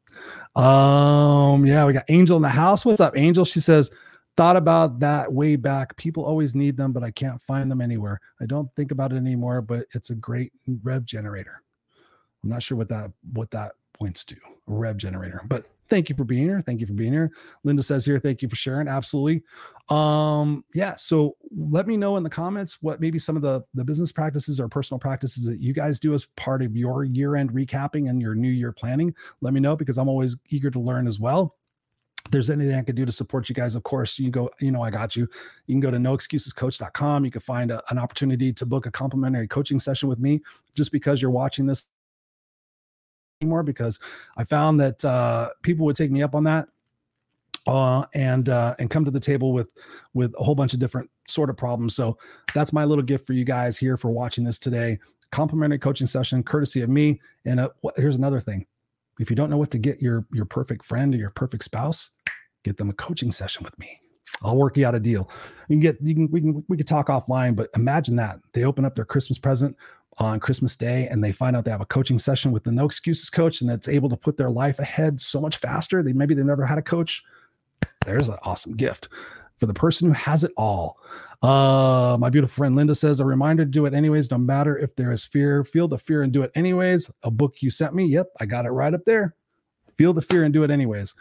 [0.54, 2.84] Um, yeah, we got Angel in the house.
[2.84, 3.44] What's up, Angel?
[3.44, 3.90] She says,
[4.37, 5.97] thought about that way back.
[5.97, 8.20] People always need them, but I can't find them anywhere.
[8.41, 11.62] I don't think about it anymore, but it's a great rev generator.
[12.45, 16.16] I'm not sure what that what that points to, a rev generator, but thank you
[16.16, 16.61] for being here.
[16.61, 17.32] Thank you for being here.
[17.64, 18.89] Linda says here, thank you for sharing.
[18.89, 19.43] Absolutely.
[19.89, 20.97] Um, yeah.
[20.97, 24.61] So let me know in the comments what maybe some of the the business practices
[24.61, 28.34] or personal practices that you guys do as part of your year-end recapping and your
[28.34, 29.14] new year planning.
[29.41, 31.55] Let me know because I'm always eager to learn as well.
[32.30, 34.82] There's anything I can do to support you guys, of course, you go, you know,
[34.82, 35.28] I got you.
[35.66, 37.24] You can go to noexcusescoach.com.
[37.24, 40.40] You can find a, an opportunity to book a complimentary coaching session with me
[40.74, 41.86] just because you're watching this
[43.40, 44.00] anymore because
[44.36, 46.68] I found that uh, people would take me up on that
[47.66, 49.68] uh, and uh, and come to the table with
[50.14, 51.94] with a whole bunch of different sort of problems.
[51.94, 52.16] So
[52.54, 54.98] that's my little gift for you guys here for watching this today.
[55.32, 57.20] Complimentary coaching session, courtesy of me.
[57.44, 58.66] And uh, here's another thing:
[59.18, 62.10] if you don't know what to get your your perfect friend or your perfect spouse,
[62.66, 64.00] get them a coaching session with me.
[64.42, 65.30] I'll work you out a deal.
[65.68, 68.64] You can get you can we can we could talk offline, but imagine that they
[68.64, 69.76] open up their Christmas present
[70.18, 72.86] on Christmas Day and they find out they have a coaching session with the No
[72.86, 76.02] Excuses coach and that's able to put their life ahead so much faster.
[76.02, 77.22] They maybe they've never had a coach.
[78.04, 79.08] There's an awesome gift
[79.58, 80.98] for the person who has it all.
[81.42, 84.94] Uh, my beautiful friend Linda says a reminder to do it anyways, no matter if
[84.96, 85.64] there is fear.
[85.64, 87.10] Feel the fear and do it anyways.
[87.22, 88.06] A book you sent me.
[88.06, 89.34] Yep, I got it right up there
[89.97, 91.14] feel the fear and do it anyways.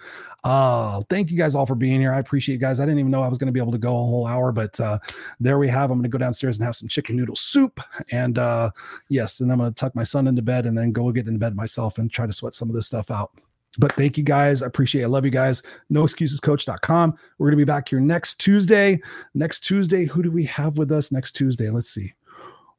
[0.43, 2.13] Uh, thank you guys all for being here.
[2.13, 2.79] I appreciate you guys.
[2.79, 4.51] I didn't even know I was going to be able to go a whole hour,
[4.51, 4.99] but uh,
[5.39, 5.89] there we have.
[5.89, 7.79] I'm going to go downstairs and have some chicken noodle soup.
[8.11, 8.69] And uh,
[9.09, 11.39] yes, and I'm going to tuck my son into bed and then go get into
[11.39, 13.31] bed myself and try to sweat some of this stuff out.
[13.77, 14.61] But thank you guys.
[14.61, 15.05] I appreciate it.
[15.05, 15.63] I love you guys.
[15.91, 17.17] NoExcusesCoach.com.
[17.37, 19.01] We're going to be back here next Tuesday.
[19.33, 21.69] Next Tuesday, who do we have with us next Tuesday?
[21.69, 22.13] Let's see.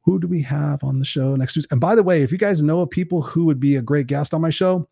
[0.02, 1.68] Who do we have on the show next Tuesday?
[1.72, 4.06] And by the way, if you guys know of people who would be a great
[4.06, 4.88] guest on my show,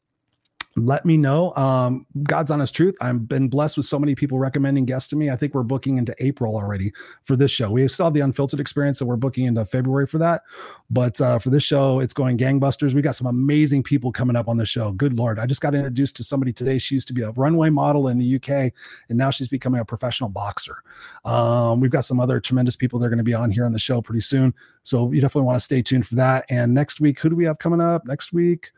[0.77, 1.55] let me know.
[1.55, 2.95] Um, God's honest truth.
[3.01, 5.31] I've been blessed with so many people recommending guests to me.
[5.31, 6.93] I think we're booking into April already
[7.25, 7.71] for this show.
[7.71, 10.43] We still have the unfiltered experience, so we're booking into February for that.
[10.91, 12.93] But uh, for this show, it's going gangbusters.
[12.93, 14.91] We got some amazing people coming up on the show.
[14.93, 15.39] Good Lord.
[15.39, 16.79] I just got introduced to somebody today.
[16.79, 18.73] She used to be a runway model in the UK,
[19.09, 20.83] and now she's becoming a professional boxer.
[21.25, 23.73] Um, we've got some other tremendous people that are going to be on here on
[23.73, 24.53] the show pretty soon.
[24.83, 26.45] So you definitely want to stay tuned for that.
[26.49, 28.71] And next week, who do we have coming up next week?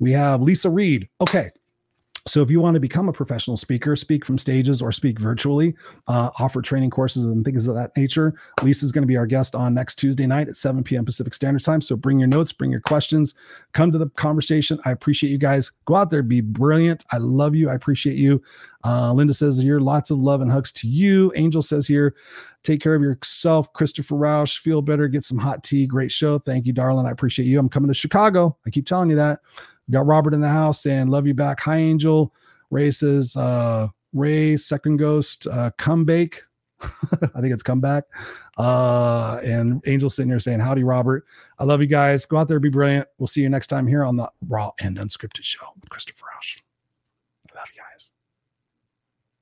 [0.00, 1.08] We have Lisa Reed.
[1.20, 1.50] Okay.
[2.26, 5.74] So if you want to become a professional speaker, speak from stages or speak virtually,
[6.06, 9.26] uh, offer training courses and things of that nature, Lisa is going to be our
[9.26, 11.04] guest on next Tuesday night at 7 p.m.
[11.04, 11.80] Pacific Standard Time.
[11.80, 13.34] So bring your notes, bring your questions,
[13.72, 14.78] come to the conversation.
[14.84, 15.72] I appreciate you guys.
[15.86, 17.04] Go out there, be brilliant.
[17.10, 17.70] I love you.
[17.70, 18.42] I appreciate you.
[18.84, 21.32] Uh, Linda says here, lots of love and hugs to you.
[21.36, 22.14] Angel says here,
[22.62, 23.72] take care of yourself.
[23.72, 25.86] Christopher Rausch, feel better, get some hot tea.
[25.86, 26.38] Great show.
[26.38, 27.06] Thank you, darling.
[27.06, 27.58] I appreciate you.
[27.58, 28.56] I'm coming to Chicago.
[28.66, 29.40] I keep telling you that.
[29.90, 31.60] Got Robert in the house saying, Love you back.
[31.60, 32.32] Hi, Angel.
[32.90, 36.42] Says, uh, Ray, second ghost, uh, come bake.
[36.82, 38.04] I think it's come back.
[38.56, 41.24] Uh, and Angel sitting here saying, Howdy, Robert.
[41.58, 42.26] I love you guys.
[42.26, 43.08] Go out there, be brilliant.
[43.18, 46.58] We'll see you next time here on the Raw and Unscripted Show with Christopher Rausch.